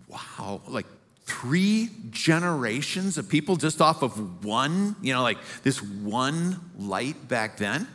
wow, 0.09 0.63
like 0.67 0.87
three 1.25 1.91
generations 2.11 3.19
of 3.19 3.29
people 3.29 3.57
just 3.57 3.81
off 3.81 4.03
of 4.03 4.45
one, 4.45 4.97
you 5.03 5.13
know, 5.13 5.23
like 5.23 5.39
this 5.63 5.83
one 5.83 6.61
light 6.79 7.29
back 7.29 7.57
then. 7.57 7.89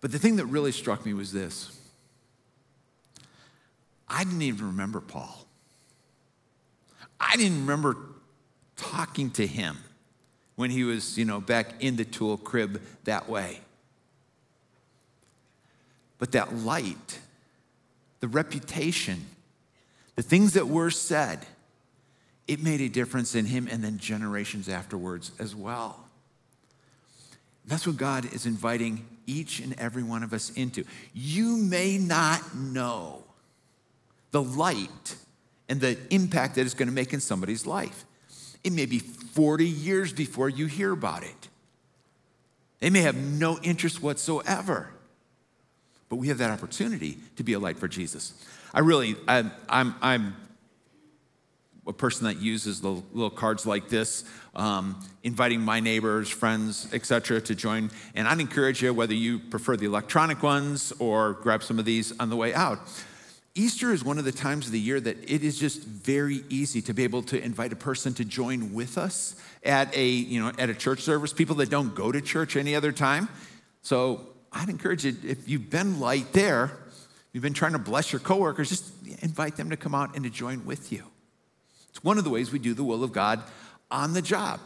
But 0.00 0.12
the 0.12 0.18
thing 0.18 0.36
that 0.36 0.46
really 0.46 0.72
struck 0.72 1.04
me 1.04 1.14
was 1.14 1.32
this 1.32 1.76
I 4.08 4.24
didn't 4.24 4.42
even 4.42 4.66
remember 4.68 5.00
Paul. 5.00 5.46
I 7.18 7.36
didn't 7.36 7.60
remember 7.60 7.96
talking 8.76 9.30
to 9.32 9.46
him 9.46 9.78
when 10.54 10.70
he 10.70 10.84
was, 10.84 11.18
you 11.18 11.24
know, 11.24 11.40
back 11.40 11.74
in 11.80 11.96
the 11.96 12.04
tool 12.04 12.36
crib 12.36 12.80
that 13.04 13.28
way. 13.28 13.60
But 16.18 16.32
that 16.32 16.54
light, 16.56 17.18
the 18.20 18.28
reputation, 18.28 19.26
the 20.14 20.22
things 20.22 20.54
that 20.54 20.66
were 20.66 20.90
said, 20.90 21.44
it 22.48 22.62
made 22.62 22.80
a 22.80 22.88
difference 22.88 23.34
in 23.34 23.44
him 23.44 23.68
and 23.70 23.84
then 23.84 23.98
generations 23.98 24.68
afterwards 24.68 25.32
as 25.38 25.54
well. 25.54 26.00
That's 27.66 27.86
what 27.86 27.96
God 27.96 28.32
is 28.32 28.46
inviting 28.46 29.04
each 29.26 29.60
and 29.60 29.78
every 29.78 30.04
one 30.04 30.22
of 30.22 30.32
us 30.32 30.50
into. 30.50 30.84
You 31.12 31.56
may 31.56 31.98
not 31.98 32.54
know 32.54 33.24
the 34.30 34.42
light 34.42 35.16
and 35.68 35.80
the 35.80 35.98
impact 36.10 36.54
that 36.54 36.62
it's 36.62 36.74
going 36.74 36.88
to 36.88 36.94
make 36.94 37.12
in 37.12 37.20
somebody's 37.20 37.66
life. 37.66 38.05
It 38.66 38.72
may 38.72 38.86
be 38.86 38.98
40 38.98 39.64
years 39.64 40.12
before 40.12 40.48
you 40.48 40.66
hear 40.66 40.90
about 40.90 41.22
it. 41.22 41.48
They 42.80 42.90
may 42.90 43.02
have 43.02 43.14
no 43.14 43.60
interest 43.62 44.02
whatsoever. 44.02 44.90
But 46.08 46.16
we 46.16 46.26
have 46.28 46.38
that 46.38 46.50
opportunity 46.50 47.18
to 47.36 47.44
be 47.44 47.52
a 47.52 47.60
light 47.60 47.78
for 47.78 47.86
Jesus. 47.86 48.34
I 48.74 48.80
really, 48.80 49.14
I, 49.28 49.48
I'm, 49.68 49.94
I'm 50.02 50.34
a 51.86 51.92
person 51.92 52.26
that 52.26 52.40
uses 52.40 52.80
the 52.80 52.90
little 52.90 53.30
cards 53.30 53.66
like 53.66 53.88
this, 53.88 54.24
um, 54.56 55.00
inviting 55.22 55.60
my 55.60 55.78
neighbors, 55.78 56.28
friends, 56.28 56.88
etc., 56.92 57.40
to 57.42 57.54
join. 57.54 57.92
And 58.16 58.26
I'd 58.26 58.40
encourage 58.40 58.82
you, 58.82 58.92
whether 58.92 59.14
you 59.14 59.38
prefer 59.38 59.76
the 59.76 59.86
electronic 59.86 60.42
ones 60.42 60.92
or 60.98 61.34
grab 61.34 61.62
some 61.62 61.78
of 61.78 61.84
these 61.84 62.18
on 62.18 62.30
the 62.30 62.36
way 62.36 62.52
out. 62.52 62.80
Easter 63.58 63.90
is 63.90 64.04
one 64.04 64.18
of 64.18 64.26
the 64.26 64.32
times 64.32 64.66
of 64.66 64.72
the 64.72 64.78
year 64.78 65.00
that 65.00 65.16
it 65.28 65.42
is 65.42 65.58
just 65.58 65.82
very 65.82 66.44
easy 66.50 66.82
to 66.82 66.92
be 66.92 67.04
able 67.04 67.22
to 67.22 67.42
invite 67.42 67.72
a 67.72 67.76
person 67.76 68.12
to 68.12 68.24
join 68.24 68.74
with 68.74 68.98
us 68.98 69.34
at 69.64 69.96
a, 69.96 70.06
you 70.06 70.42
know, 70.42 70.52
at 70.58 70.68
a 70.68 70.74
church 70.74 71.00
service, 71.00 71.32
people 71.32 71.56
that 71.56 71.70
don't 71.70 71.94
go 71.94 72.12
to 72.12 72.20
church 72.20 72.54
any 72.54 72.76
other 72.76 72.92
time. 72.92 73.30
So 73.80 74.28
I'd 74.52 74.68
encourage 74.68 75.06
you, 75.06 75.16
if 75.24 75.48
you've 75.48 75.70
been 75.70 76.00
light 76.00 76.34
there, 76.34 76.70
you've 77.32 77.42
been 77.42 77.54
trying 77.54 77.72
to 77.72 77.78
bless 77.78 78.12
your 78.12 78.20
coworkers, 78.20 78.68
just 78.68 78.92
invite 79.22 79.56
them 79.56 79.70
to 79.70 79.76
come 79.78 79.94
out 79.94 80.14
and 80.14 80.24
to 80.24 80.30
join 80.30 80.66
with 80.66 80.92
you. 80.92 81.04
It's 81.88 82.04
one 82.04 82.18
of 82.18 82.24
the 82.24 82.30
ways 82.30 82.52
we 82.52 82.58
do 82.58 82.74
the 82.74 82.84
will 82.84 83.02
of 83.02 83.12
God 83.14 83.42
on 83.90 84.12
the 84.12 84.20
job 84.20 84.60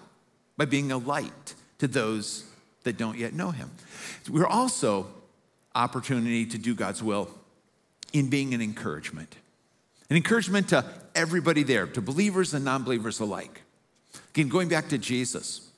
by 0.56 0.64
being 0.64 0.90
a 0.90 0.98
light 0.98 1.54
to 1.78 1.86
those 1.86 2.44
that 2.82 2.96
don't 2.96 3.16
yet 3.16 3.34
know 3.34 3.52
Him. 3.52 3.70
We're 4.28 4.48
also 4.48 5.06
opportunity 5.76 6.44
to 6.46 6.58
do 6.58 6.74
God's 6.74 7.04
will 7.04 7.30
in 8.12 8.30
being 8.30 8.54
an 8.54 8.60
encouragement. 8.60 9.36
An 10.08 10.16
encouragement 10.16 10.68
to 10.70 10.84
everybody 11.14 11.62
there, 11.62 11.86
to 11.86 12.00
believers 12.00 12.54
and 12.54 12.64
non 12.64 12.82
believers 12.82 13.20
alike. 13.20 13.62
Again, 14.30 14.48
going 14.48 14.68
back 14.68 14.88
to 14.88 14.98
Jesus, 14.98 15.68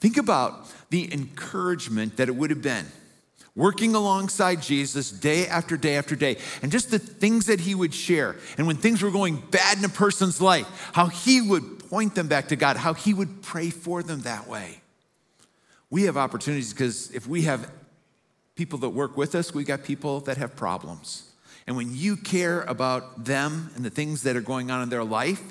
think 0.00 0.16
about 0.16 0.72
the 0.90 1.12
encouragement 1.12 2.16
that 2.16 2.28
it 2.28 2.36
would 2.36 2.50
have 2.50 2.62
been 2.62 2.86
working 3.58 3.96
alongside 3.96 4.62
Jesus 4.62 5.10
day 5.10 5.48
after 5.48 5.76
day 5.76 5.96
after 5.96 6.14
day, 6.14 6.36
and 6.62 6.70
just 6.70 6.92
the 6.92 6.98
things 6.98 7.46
that 7.46 7.58
he 7.58 7.74
would 7.74 7.92
share. 7.92 8.36
And 8.56 8.68
when 8.68 8.76
things 8.76 9.02
were 9.02 9.10
going 9.10 9.42
bad 9.50 9.78
in 9.78 9.84
a 9.84 9.88
person's 9.88 10.40
life, 10.40 10.90
how 10.92 11.06
he 11.06 11.40
would 11.40 11.90
point 11.90 12.14
them 12.14 12.28
back 12.28 12.48
to 12.48 12.56
God, 12.56 12.76
how 12.76 12.94
he 12.94 13.12
would 13.12 13.42
pray 13.42 13.70
for 13.70 14.04
them 14.04 14.20
that 14.20 14.46
way. 14.46 14.80
We 15.90 16.04
have 16.04 16.16
opportunities 16.16 16.72
because 16.72 17.10
if 17.10 17.26
we 17.26 17.42
have 17.42 17.68
people 18.54 18.78
that 18.80 18.90
work 18.90 19.16
with 19.16 19.34
us, 19.34 19.52
we 19.52 19.64
got 19.64 19.82
people 19.82 20.20
that 20.20 20.36
have 20.36 20.54
problems. 20.54 21.27
And 21.68 21.76
when 21.76 21.94
you 21.94 22.16
care 22.16 22.62
about 22.62 23.26
them 23.26 23.70
and 23.76 23.84
the 23.84 23.90
things 23.90 24.22
that 24.22 24.36
are 24.36 24.40
going 24.40 24.70
on 24.70 24.82
in 24.82 24.88
their 24.88 25.04
life, 25.04 25.42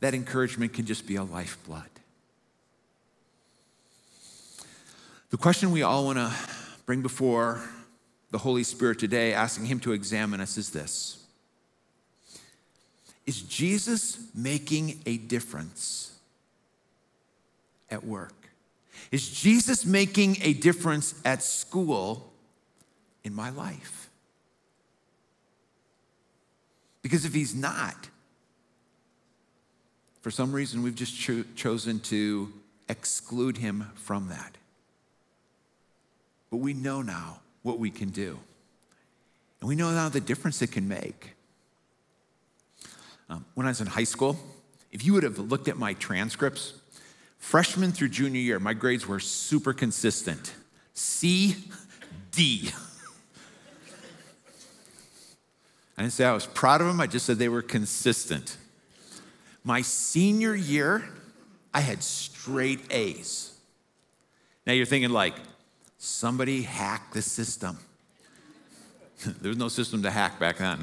that 0.00 0.14
encouragement 0.14 0.72
can 0.72 0.86
just 0.86 1.06
be 1.06 1.16
a 1.16 1.22
lifeblood. 1.22 1.82
The 5.28 5.36
question 5.36 5.70
we 5.70 5.82
all 5.82 6.06
want 6.06 6.16
to 6.16 6.32
bring 6.86 7.02
before 7.02 7.60
the 8.30 8.38
Holy 8.38 8.64
Spirit 8.64 8.98
today, 8.98 9.34
asking 9.34 9.66
Him 9.66 9.80
to 9.80 9.92
examine 9.92 10.40
us, 10.40 10.56
is 10.56 10.70
this 10.70 11.22
Is 13.26 13.42
Jesus 13.42 14.28
making 14.34 15.02
a 15.04 15.18
difference 15.18 16.16
at 17.90 18.02
work? 18.02 18.48
Is 19.10 19.28
Jesus 19.28 19.84
making 19.84 20.38
a 20.40 20.54
difference 20.54 21.20
at 21.22 21.42
school 21.42 22.32
in 23.24 23.34
my 23.34 23.50
life? 23.50 24.01
Because 27.02 27.24
if 27.24 27.34
He's 27.34 27.54
not, 27.54 28.08
for 30.22 30.30
some 30.30 30.52
reason 30.52 30.82
we've 30.82 30.94
just 30.94 31.18
cho- 31.18 31.44
chosen 31.56 32.00
to 32.00 32.52
exclude 32.88 33.58
Him 33.58 33.90
from 33.94 34.28
that. 34.28 34.56
But 36.50 36.58
we 36.58 36.74
know 36.74 37.02
now 37.02 37.40
what 37.62 37.78
we 37.78 37.90
can 37.90 38.10
do. 38.10 38.38
And 39.60 39.68
we 39.68 39.74
know 39.74 39.90
now 39.90 40.08
the 40.08 40.20
difference 40.20 40.60
it 40.62 40.72
can 40.72 40.88
make. 40.88 41.34
Um, 43.28 43.44
when 43.54 43.66
I 43.66 43.70
was 43.70 43.80
in 43.80 43.86
high 43.86 44.04
school, 44.04 44.36
if 44.90 45.04
you 45.04 45.14
would 45.14 45.22
have 45.22 45.38
looked 45.38 45.68
at 45.68 45.78
my 45.78 45.94
transcripts, 45.94 46.74
freshman 47.38 47.92
through 47.92 48.10
junior 48.10 48.40
year, 48.40 48.58
my 48.58 48.74
grades 48.74 49.06
were 49.08 49.20
super 49.20 49.72
consistent 49.72 50.52
C, 50.94 51.56
D. 52.30 52.70
I 56.02 56.06
didn't 56.06 56.14
say 56.14 56.24
I 56.24 56.32
was 56.32 56.46
proud 56.46 56.80
of 56.80 56.88
them, 56.88 57.00
I 57.00 57.06
just 57.06 57.26
said 57.26 57.38
they 57.38 57.48
were 57.48 57.62
consistent. 57.62 58.56
My 59.62 59.82
senior 59.82 60.52
year, 60.52 61.08
I 61.72 61.78
had 61.78 62.02
straight 62.02 62.80
A's. 62.90 63.56
Now 64.66 64.72
you're 64.72 64.84
thinking, 64.84 65.10
like, 65.10 65.34
Somebody 65.98 66.62
hacked 66.62 67.14
the 67.14 67.22
system. 67.22 67.78
there 69.40 69.50
was 69.50 69.56
no 69.56 69.68
system 69.68 70.02
to 70.02 70.10
hack 70.10 70.40
back 70.40 70.58
then. 70.58 70.80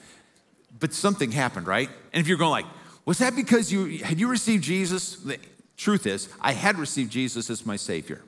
but 0.78 0.92
something 0.92 1.32
happened, 1.32 1.66
right? 1.66 1.88
And 2.12 2.20
if 2.20 2.28
you're 2.28 2.36
going 2.36 2.50
like, 2.50 2.66
was 3.06 3.16
that 3.20 3.34
because 3.34 3.72
you 3.72 4.04
had 4.04 4.20
you 4.20 4.28
received 4.28 4.62
Jesus? 4.62 5.16
The 5.16 5.38
truth 5.78 6.06
is, 6.06 6.28
I 6.42 6.52
had 6.52 6.76
received 6.76 7.10
Jesus 7.10 7.48
as 7.48 7.64
my 7.64 7.76
Savior. 7.76 8.20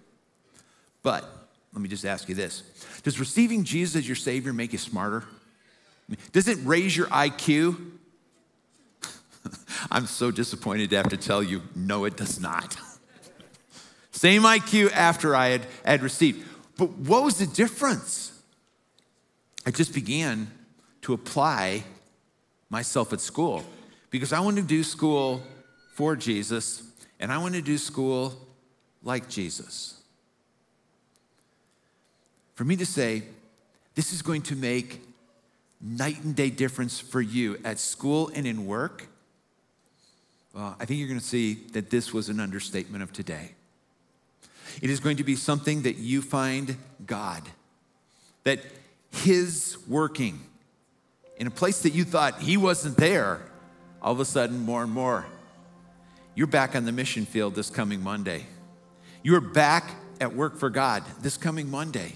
But 1.03 1.31
let 1.75 1.83
me 1.83 1.91
just 1.91 2.07
ask 2.07 2.27
you 2.31 2.35
this: 2.35 2.63
Does 3.03 3.21
receiving 3.21 3.65
Jesus 3.65 3.97
as 3.97 4.09
your 4.09 4.17
Savior 4.17 4.55
make 4.55 4.73
you 4.73 4.79
smarter? 4.79 5.25
Does 6.33 6.49
it 6.49 6.59
raise 6.63 6.97
your 6.97 7.07
IQ? 7.09 7.93
I'm 9.91 10.07
so 10.07 10.31
disappointed 10.31 10.91
to 10.91 10.97
have 10.97 11.09
to 11.09 11.17
tell 11.17 11.43
you, 11.43 11.63
no, 11.75 12.05
it 12.05 12.17
does 12.17 12.41
not. 12.41 12.77
Same 14.13 14.43
IQ 14.43 14.93
after 14.93 15.35
I 15.35 15.49
had, 15.49 15.67
had 15.85 16.03
received. 16.03 16.47
But 16.77 16.91
what 16.91 17.25
was 17.25 17.39
the 17.39 17.47
difference? 17.47 18.33
I 19.67 19.71
just 19.71 19.93
began 19.93 20.51
to 21.03 21.13
apply 21.13 21.85
myself 22.71 23.13
at 23.13 23.21
school 23.21 23.65
because 24.11 24.33
I 24.33 24.41
wanted 24.41 24.63
to 24.63 24.67
do 24.67 24.85
school 24.85 25.43
for 25.95 26.15
Jesus 26.17 26.83
and 27.19 27.33
I 27.33 27.39
wanted 27.39 27.59
to 27.59 27.65
do 27.65 27.79
school 27.79 28.35
like 29.03 29.29
Jesus. 29.29 30.01
For 32.55 32.65
me 32.65 32.77
to 32.77 32.87
say, 32.87 33.23
this 33.95 34.13
is 34.13 34.23
going 34.23 34.43
to 34.43 34.57
make 34.57 35.01
night 35.81 36.23
and 36.23 36.35
day 36.35 36.51
difference 36.51 37.01
for 37.01 37.21
you 37.21 37.59
at 37.65 37.79
school 37.79 38.31
and 38.35 38.47
in 38.47 38.67
work, 38.67 39.09
well, 40.55 40.75
I 40.81 40.87
think 40.87 40.99
you're 40.99 41.09
going 41.09 41.21
to 41.21 41.27
see 41.27 41.55
that 41.73 41.91
this 41.91 42.13
was 42.15 42.29
an 42.29 42.41
understatement 42.41 43.03
of 43.03 43.13
today. 43.13 43.53
It 44.81 44.91
is 44.91 45.01
going 45.01 45.19
to 45.19 45.25
be 45.25 45.37
something 45.37 45.83
that 45.83 45.97
you 45.97 46.23
find 46.23 46.77
God, 47.07 47.43
that 48.45 48.61
His 49.11 49.77
working 49.87 50.41
in 51.37 51.47
a 51.47 51.51
place 51.51 51.83
that 51.83 51.93
you 51.93 52.05
thought 52.05 52.41
He 52.41 52.57
wasn't 52.57 52.97
there, 52.97 53.43
all 54.01 54.13
of 54.13 54.21
a 54.21 54.25
sudden, 54.25 54.61
more 54.61 54.83
and 54.83 54.93
more. 54.93 55.27
You're 56.35 56.47
back 56.47 56.75
on 56.75 56.85
the 56.85 56.93
mission 56.93 57.27
field 57.27 57.55
this 57.55 57.71
coming 57.71 58.03
Monday. 58.03 58.47
You're 59.23 59.41
back 59.41 59.95
at 60.21 60.35
work 60.35 60.57
for 60.57 60.71
God 60.71 61.03
this 61.21 61.37
coming 61.37 61.71
Monday, 61.71 62.15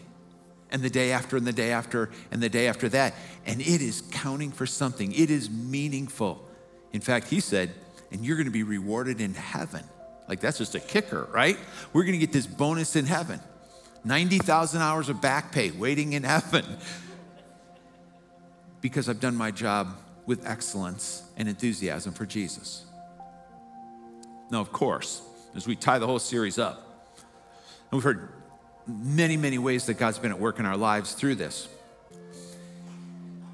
and 0.70 0.83
the 0.83 0.90
day 0.90 1.12
after, 1.12 1.37
and 1.37 1.46
the 1.46 1.52
day 1.52 1.72
after, 1.72 2.11
and 2.30 2.42
the 2.42 2.48
day 2.48 2.68
after 2.68 2.88
that. 2.90 3.14
And 3.46 3.61
it 3.61 3.80
is 3.80 4.02
counting 4.11 4.52
for 4.52 4.66
something, 4.66 5.12
it 5.12 5.30
is 5.30 5.50
meaningful. 5.50 6.46
In 6.92 7.00
fact, 7.00 7.28
He 7.28 7.40
said, 7.40 7.70
and 8.12 8.24
you're 8.24 8.37
going 8.37 8.46
to 8.46 8.52
be 8.52 8.64
rewarded 8.64 9.20
in 9.20 9.35
heaven. 9.35 9.85
Like, 10.28 10.40
that's 10.40 10.59
just 10.59 10.76
a 10.76 10.80
kicker, 10.80 11.28
right? 11.33 11.59
We're 11.92 12.04
gonna 12.04 12.18
get 12.18 12.33
this 12.33 12.46
bonus 12.46 12.94
in 12.94 13.04
heaven 13.04 13.40
90,000 14.04 14.80
hours 14.80 15.09
of 15.09 15.20
back 15.20 15.52
pay 15.52 15.72
waiting 15.72 16.12
in 16.12 16.22
heaven 16.22 16.64
because 18.80 19.09
I've 19.09 19.20
done 19.20 19.37
my 19.37 19.50
job 19.50 19.96
with 20.26 20.46
excellence 20.46 21.24
and 21.37 21.48
enthusiasm 21.48 22.12
for 22.12 22.24
Jesus. 22.24 22.85
Now, 24.50 24.61
of 24.61 24.72
course, 24.72 25.20
as 25.56 25.66
we 25.66 25.76
tie 25.76 25.98
the 25.98 26.06
whole 26.06 26.18
series 26.20 26.59
up, 26.59 26.87
and 27.90 27.98
we've 27.98 28.04
heard 28.04 28.28
many, 28.98 29.37
many 29.37 29.59
ways 29.59 29.87
that 29.87 29.94
God's 29.94 30.18
been 30.18 30.31
at 30.31 30.38
work 30.38 30.59
in 30.59 30.66
our 30.66 30.76
lives 30.76 31.12
through 31.12 31.37
this. 31.37 31.68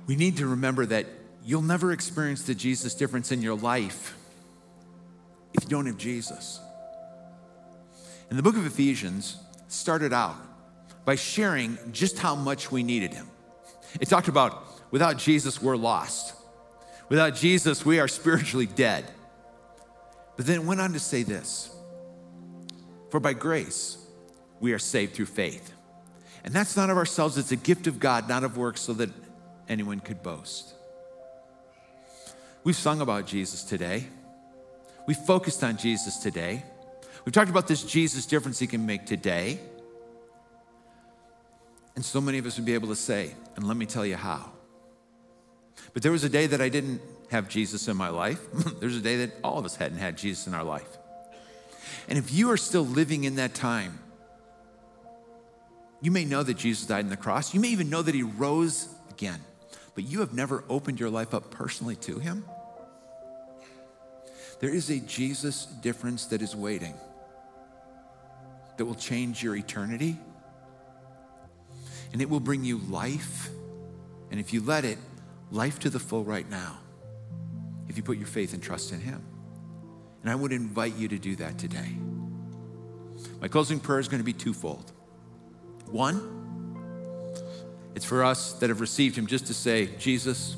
We 0.06 0.16
need 0.16 0.36
to 0.38 0.46
remember 0.46 0.86
that 0.86 1.06
you'll 1.44 1.62
never 1.62 1.92
experience 1.92 2.42
the 2.42 2.54
Jesus 2.54 2.94
difference 2.94 3.32
in 3.32 3.42
your 3.42 3.56
life 3.56 4.16
if 5.54 5.64
you 5.64 5.68
don't 5.70 5.86
have 5.86 5.98
Jesus. 5.98 6.60
And 8.30 8.38
the 8.38 8.42
book 8.42 8.56
of 8.56 8.66
Ephesians 8.66 9.36
started 9.68 10.12
out 10.12 10.36
by 11.04 11.14
sharing 11.14 11.78
just 11.92 12.18
how 12.18 12.34
much 12.34 12.72
we 12.72 12.82
needed 12.82 13.14
him. 13.14 13.28
It 14.00 14.08
talked 14.08 14.28
about 14.28 14.64
without 14.90 15.18
Jesus, 15.18 15.62
we're 15.62 15.76
lost. 15.76 16.34
Without 17.08 17.36
Jesus, 17.36 17.86
we 17.86 18.00
are 18.00 18.08
spiritually 18.08 18.66
dead. 18.66 19.04
But 20.36 20.46
then 20.46 20.60
it 20.60 20.64
went 20.64 20.80
on 20.80 20.92
to 20.92 21.00
say 21.00 21.22
this 21.22 21.70
For 23.10 23.20
by 23.20 23.32
grace, 23.32 23.98
we 24.60 24.72
are 24.72 24.78
saved 24.78 25.14
through 25.14 25.26
faith. 25.26 25.72
And 26.44 26.54
that's 26.54 26.76
not 26.76 26.90
of 26.90 26.96
ourselves, 26.96 27.36
it's 27.38 27.52
a 27.52 27.56
gift 27.56 27.86
of 27.86 27.98
God, 27.98 28.28
not 28.28 28.44
of 28.44 28.56
works, 28.56 28.80
so 28.80 28.92
that 28.94 29.10
anyone 29.68 30.00
could 30.00 30.22
boast. 30.22 30.74
We've 32.64 32.76
sung 32.76 33.00
about 33.00 33.26
Jesus 33.26 33.62
today. 33.62 34.06
We 35.06 35.14
focused 35.14 35.62
on 35.62 35.76
Jesus 35.76 36.18
today. 36.18 36.64
We've 37.24 37.32
talked 37.32 37.50
about 37.50 37.66
this 37.66 37.82
Jesus 37.82 38.26
difference 38.26 38.58
he 38.58 38.66
can 38.66 38.86
make 38.86 39.06
today. 39.06 39.60
And 41.94 42.04
so 42.04 42.20
many 42.20 42.38
of 42.38 42.46
us 42.46 42.56
would 42.56 42.66
be 42.66 42.74
able 42.74 42.88
to 42.88 42.96
say, 42.96 43.34
and 43.56 43.66
let 43.66 43.76
me 43.76 43.86
tell 43.86 44.04
you 44.04 44.16
how. 44.16 44.52
But 45.92 46.02
there 46.02 46.12
was 46.12 46.24
a 46.24 46.28
day 46.28 46.46
that 46.46 46.60
I 46.60 46.68
didn't 46.68 47.00
have 47.30 47.48
Jesus 47.48 47.88
in 47.88 47.96
my 47.96 48.08
life. 48.08 48.40
There's 48.80 48.96
a 48.96 49.00
day 49.00 49.16
that 49.26 49.32
all 49.42 49.58
of 49.58 49.64
us 49.64 49.76
hadn't 49.76 49.98
had 49.98 50.16
Jesus 50.16 50.46
in 50.46 50.54
our 50.54 50.64
life. 50.64 50.98
And 52.08 52.18
if 52.18 52.32
you 52.32 52.50
are 52.50 52.56
still 52.56 52.84
living 52.84 53.24
in 53.24 53.36
that 53.36 53.54
time, 53.54 53.98
you 56.00 56.10
may 56.10 56.24
know 56.24 56.42
that 56.42 56.56
Jesus 56.56 56.86
died 56.86 57.04
on 57.04 57.10
the 57.10 57.16
cross. 57.16 57.54
You 57.54 57.60
may 57.60 57.68
even 57.68 57.90
know 57.90 58.02
that 58.02 58.14
he 58.14 58.22
rose 58.22 58.88
again, 59.10 59.40
but 59.94 60.04
you 60.04 60.20
have 60.20 60.34
never 60.34 60.64
opened 60.68 61.00
your 61.00 61.10
life 61.10 61.34
up 61.34 61.50
personally 61.50 61.96
to 61.96 62.18
him. 62.18 62.44
There 64.60 64.70
is 64.70 64.90
a 64.90 65.00
Jesus 65.00 65.66
difference 65.66 66.26
that 66.26 66.42
is 66.42 66.56
waiting 66.56 66.94
that 68.76 68.84
will 68.84 68.94
change 68.94 69.42
your 69.42 69.56
eternity. 69.56 70.16
And 72.12 72.22
it 72.22 72.30
will 72.30 72.40
bring 72.40 72.64
you 72.64 72.78
life. 72.78 73.48
And 74.30 74.40
if 74.40 74.52
you 74.52 74.62
let 74.62 74.84
it, 74.84 74.98
life 75.50 75.78
to 75.80 75.90
the 75.90 75.98
full 75.98 76.24
right 76.24 76.48
now, 76.48 76.78
if 77.88 77.96
you 77.96 78.02
put 78.02 78.18
your 78.18 78.26
faith 78.26 78.52
and 78.52 78.62
trust 78.62 78.92
in 78.92 79.00
Him. 79.00 79.22
And 80.22 80.30
I 80.30 80.34
would 80.34 80.52
invite 80.52 80.96
you 80.96 81.08
to 81.08 81.18
do 81.18 81.36
that 81.36 81.58
today. 81.58 81.96
My 83.40 83.48
closing 83.48 83.80
prayer 83.80 83.98
is 83.98 84.08
going 84.08 84.20
to 84.20 84.24
be 84.24 84.32
twofold. 84.32 84.92
One, 85.90 86.32
it's 87.94 88.04
for 88.04 88.24
us 88.24 88.52
that 88.54 88.70
have 88.70 88.80
received 88.80 89.16
Him 89.16 89.26
just 89.26 89.46
to 89.46 89.54
say, 89.54 89.86
Jesus, 89.98 90.56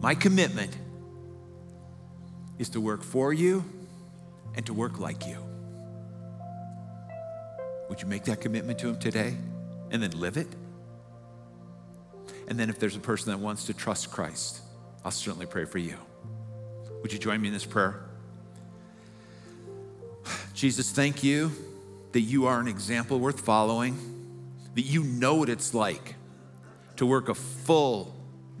my 0.00 0.14
commitment 0.14 0.76
is 2.58 2.68
to 2.70 2.80
work 2.80 3.02
for 3.02 3.32
you 3.32 3.64
and 4.54 4.64
to 4.66 4.74
work 4.74 5.00
like 5.00 5.26
you. 5.26 5.38
Would 7.88 8.00
you 8.00 8.08
make 8.08 8.24
that 8.24 8.40
commitment 8.40 8.78
to 8.80 8.88
Him 8.88 8.98
today? 8.98 9.36
and 9.94 10.02
then 10.02 10.10
live 10.10 10.36
it. 10.36 10.48
And 12.48 12.58
then 12.58 12.68
if 12.68 12.80
there's 12.80 12.96
a 12.96 13.00
person 13.00 13.30
that 13.30 13.38
wants 13.38 13.66
to 13.66 13.74
trust 13.74 14.10
Christ, 14.10 14.60
I'll 15.04 15.12
certainly 15.12 15.46
pray 15.46 15.66
for 15.66 15.78
you. 15.78 15.96
Would 17.00 17.12
you 17.12 17.18
join 17.18 17.40
me 17.40 17.46
in 17.46 17.54
this 17.54 17.64
prayer? 17.64 18.04
Jesus, 20.54 20.90
thank 20.90 21.22
you 21.22 21.52
that 22.10 22.22
you 22.22 22.46
are 22.46 22.58
an 22.58 22.66
example 22.66 23.20
worth 23.20 23.40
following, 23.40 23.96
that 24.74 24.82
you 24.82 25.04
know 25.04 25.36
what 25.36 25.48
it's 25.48 25.74
like 25.74 26.14
to 26.96 27.06
work 27.06 27.28
a 27.28 27.34
full 27.34 28.14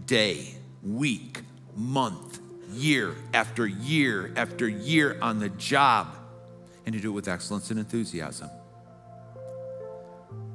day, 0.06 0.54
week, 0.82 1.40
month, 1.76 2.40
year 2.72 3.14
after 3.32 3.66
year 3.66 4.32
after 4.36 4.68
year 4.68 5.16
on 5.20 5.38
the 5.38 5.48
job, 5.50 6.14
and 6.86 6.94
to 6.94 7.00
do 7.00 7.10
it 7.10 7.14
with 7.14 7.28
excellence 7.28 7.70
and 7.70 7.78
enthusiasm. 7.78 8.50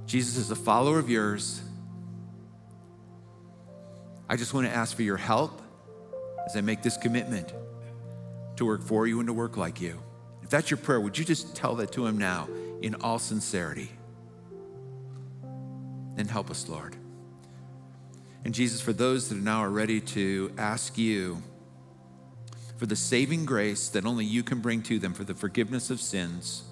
Jesus, 0.06 0.38
is 0.38 0.52
a 0.52 0.56
follower 0.56 1.00
of 1.00 1.10
yours, 1.10 1.62
I 4.28 4.36
just 4.36 4.54
want 4.54 4.68
to 4.68 4.74
ask 4.74 4.96
for 4.96 5.04
your 5.04 5.18
help 5.18 5.62
as 6.46 6.56
I 6.56 6.62
make 6.62 6.84
this 6.84 6.98
commitment 6.98 7.54
to 8.58 8.66
work 8.66 8.84
for 8.84 9.08
you 9.08 9.20
and 9.20 9.28
to 9.28 9.34
work 9.34 9.58
like 9.58 9.82
you. 9.82 10.02
If 10.44 10.50
that's 10.50 10.70
your 10.70 10.78
prayer, 10.78 11.00
would 11.00 11.18
you 11.18 11.26
just 11.26 11.56
tell 11.56 11.76
that 11.76 11.92
to 11.94 12.06
him 12.06 12.18
now 12.18 12.48
in 12.82 12.96
all 12.96 13.20
sincerity? 13.20 13.90
And 16.20 16.30
help 16.30 16.52
us, 16.52 16.68
Lord. 16.68 16.98
And 18.44 18.54
Jesus, 18.54 18.82
for 18.82 18.92
those 18.92 19.30
that 19.30 19.38
are 19.38 19.42
now 19.42 19.60
are 19.60 19.70
ready 19.70 20.02
to 20.02 20.52
ask 20.58 20.98
you 20.98 21.42
for 22.78 22.86
the 22.86 22.96
saving 22.96 23.46
grace 23.46 23.88
that 23.90 24.06
only 24.06 24.26
you 24.26 24.44
can 24.44 24.60
bring 24.60 24.82
to 24.84 25.00
them 25.00 25.14
for 25.14 25.24
the 25.24 25.34
forgiveness 25.34 25.90
of 25.90 26.02
sins, 26.02 26.64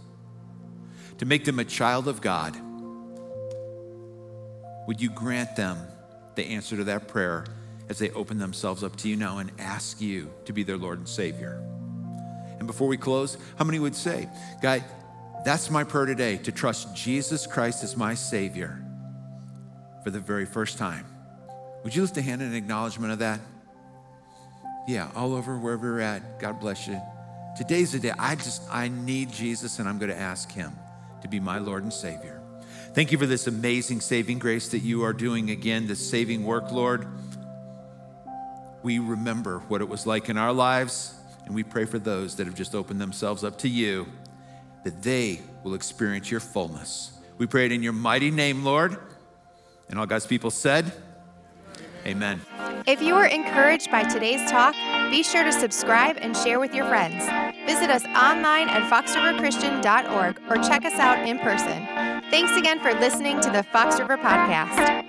to 1.18 1.26
make 1.26 1.46
them 1.46 1.60
a 1.60 1.64
child 1.64 2.10
of 2.10 2.20
God, 2.20 2.58
would 4.86 5.00
you 5.02 5.10
grant 5.10 5.56
them 5.56 5.78
the 6.36 6.44
answer 6.48 6.76
to 6.76 6.84
that 6.84 7.08
prayer 7.08 7.46
as 7.88 8.00
they 8.00 8.10
open 8.12 8.40
themselves 8.40 8.84
up 8.84 8.98
to 8.98 9.08
you 9.08 9.16
now 9.16 9.38
and 9.38 9.50
ask 9.60 10.02
you 10.02 10.30
to 10.44 10.52
be 10.52 10.64
their 10.64 10.78
Lord 10.78 11.00
and 11.00 11.08
Savior? 11.08 11.64
And 12.60 12.68
before 12.68 12.90
we 12.90 12.98
close, 12.98 13.38
how 13.56 13.64
many 13.64 13.80
would 13.80 13.96
say, 13.96 14.28
Guy, 14.62 14.84
that's 15.46 15.70
my 15.70 15.86
prayer 15.86 16.06
today 16.06 16.36
to 16.36 16.52
trust 16.52 16.94
Jesus 16.94 17.48
Christ 17.48 17.86
as 17.86 17.96
my 17.96 18.14
Savior 18.14 18.84
for 20.08 20.12
the 20.12 20.20
very 20.22 20.46
first 20.46 20.78
time? 20.78 21.06
Would 21.84 21.94
you 21.94 22.02
lift 22.02 22.16
a 22.16 22.22
hand 22.22 22.42
in 22.42 22.54
acknowledgement 22.54 23.12
of 23.12 23.20
that? 23.20 23.42
Yeah, 24.88 25.12
all 25.18 25.36
over 25.36 25.58
wherever 25.58 25.86
you're 25.86 26.00
at. 26.00 26.40
God 26.40 26.62
bless 26.62 26.88
you. 26.88 27.02
Today's 27.58 27.92
the 27.92 28.00
day. 28.00 28.14
I 28.18 28.36
just, 28.36 28.62
I 28.72 28.88
need 28.88 29.34
Jesus 29.34 29.80
and 29.80 29.90
I'm 29.90 29.98
going 29.98 30.10
to 30.10 30.18
ask 30.18 30.50
Him 30.50 30.72
to 31.24 31.28
be 31.28 31.42
my 31.42 31.58
Lord 31.58 31.84
and 31.84 31.92
Savior. 31.92 32.42
Thank 32.94 33.12
you 33.12 33.18
for 33.18 33.26
this 33.26 33.48
amazing 33.48 34.00
saving 34.00 34.40
grace 34.40 34.70
that 34.70 34.80
you 34.80 35.04
are 35.04 35.12
doing 35.12 35.50
again, 35.50 35.88
this 35.88 36.10
saving 36.10 36.46
work, 36.46 36.72
Lord. 36.72 37.06
We 38.84 39.00
remember 39.00 39.60
what 39.68 39.82
it 39.82 39.90
was 39.90 40.08
like 40.08 40.30
in 40.30 40.38
our 40.38 40.54
lives, 40.54 41.16
and 41.46 41.54
we 41.54 41.64
pray 41.64 41.84
for 41.84 42.00
those 42.00 42.38
that 42.38 42.48
have 42.48 42.56
just 42.56 42.76
opened 42.76 43.02
themselves 43.02 43.44
up 43.44 43.58
to 43.58 43.68
you, 43.68 44.08
that 44.86 45.04
they 45.04 45.42
will 45.66 45.74
experience 45.74 46.32
your 46.32 46.40
fullness. 46.40 47.12
We 47.38 47.46
pray 47.46 47.66
it 47.66 47.74
in 47.74 47.84
your 47.84 47.92
mighty 47.92 48.32
name, 48.32 48.64
Lord. 48.64 48.98
And 49.90 50.00
all 50.00 50.06
God's 50.06 50.28
people 50.28 50.52
said, 50.52 50.92
Amen. 52.06 52.40
If 52.86 53.02
you 53.02 53.16
were 53.16 53.26
encouraged 53.26 53.92
by 53.92 54.04
today's 54.04 54.50
talk, 54.50 54.74
be 55.12 55.24
sure 55.24 55.44
to 55.44 55.52
subscribe 55.52 56.18
and 56.22 56.36
share 56.38 56.60
with 56.60 56.74
your 56.74 56.86
friends. 56.86 57.26
Visit 57.66 57.90
us 57.90 58.06
online 58.06 58.70
at 58.70 58.90
foxriverchristian.org 58.90 60.40
or 60.50 60.56
check 60.64 60.86
us 60.86 60.94
out 60.94 61.28
in 61.28 61.38
person. 61.40 61.86
Thanks 62.30 62.56
again 62.56 62.80
for 62.80 62.94
listening 62.94 63.42
to 63.42 63.50
the 63.50 63.64
Fox 63.64 64.00
River 64.00 64.18
Podcast. 64.18 65.04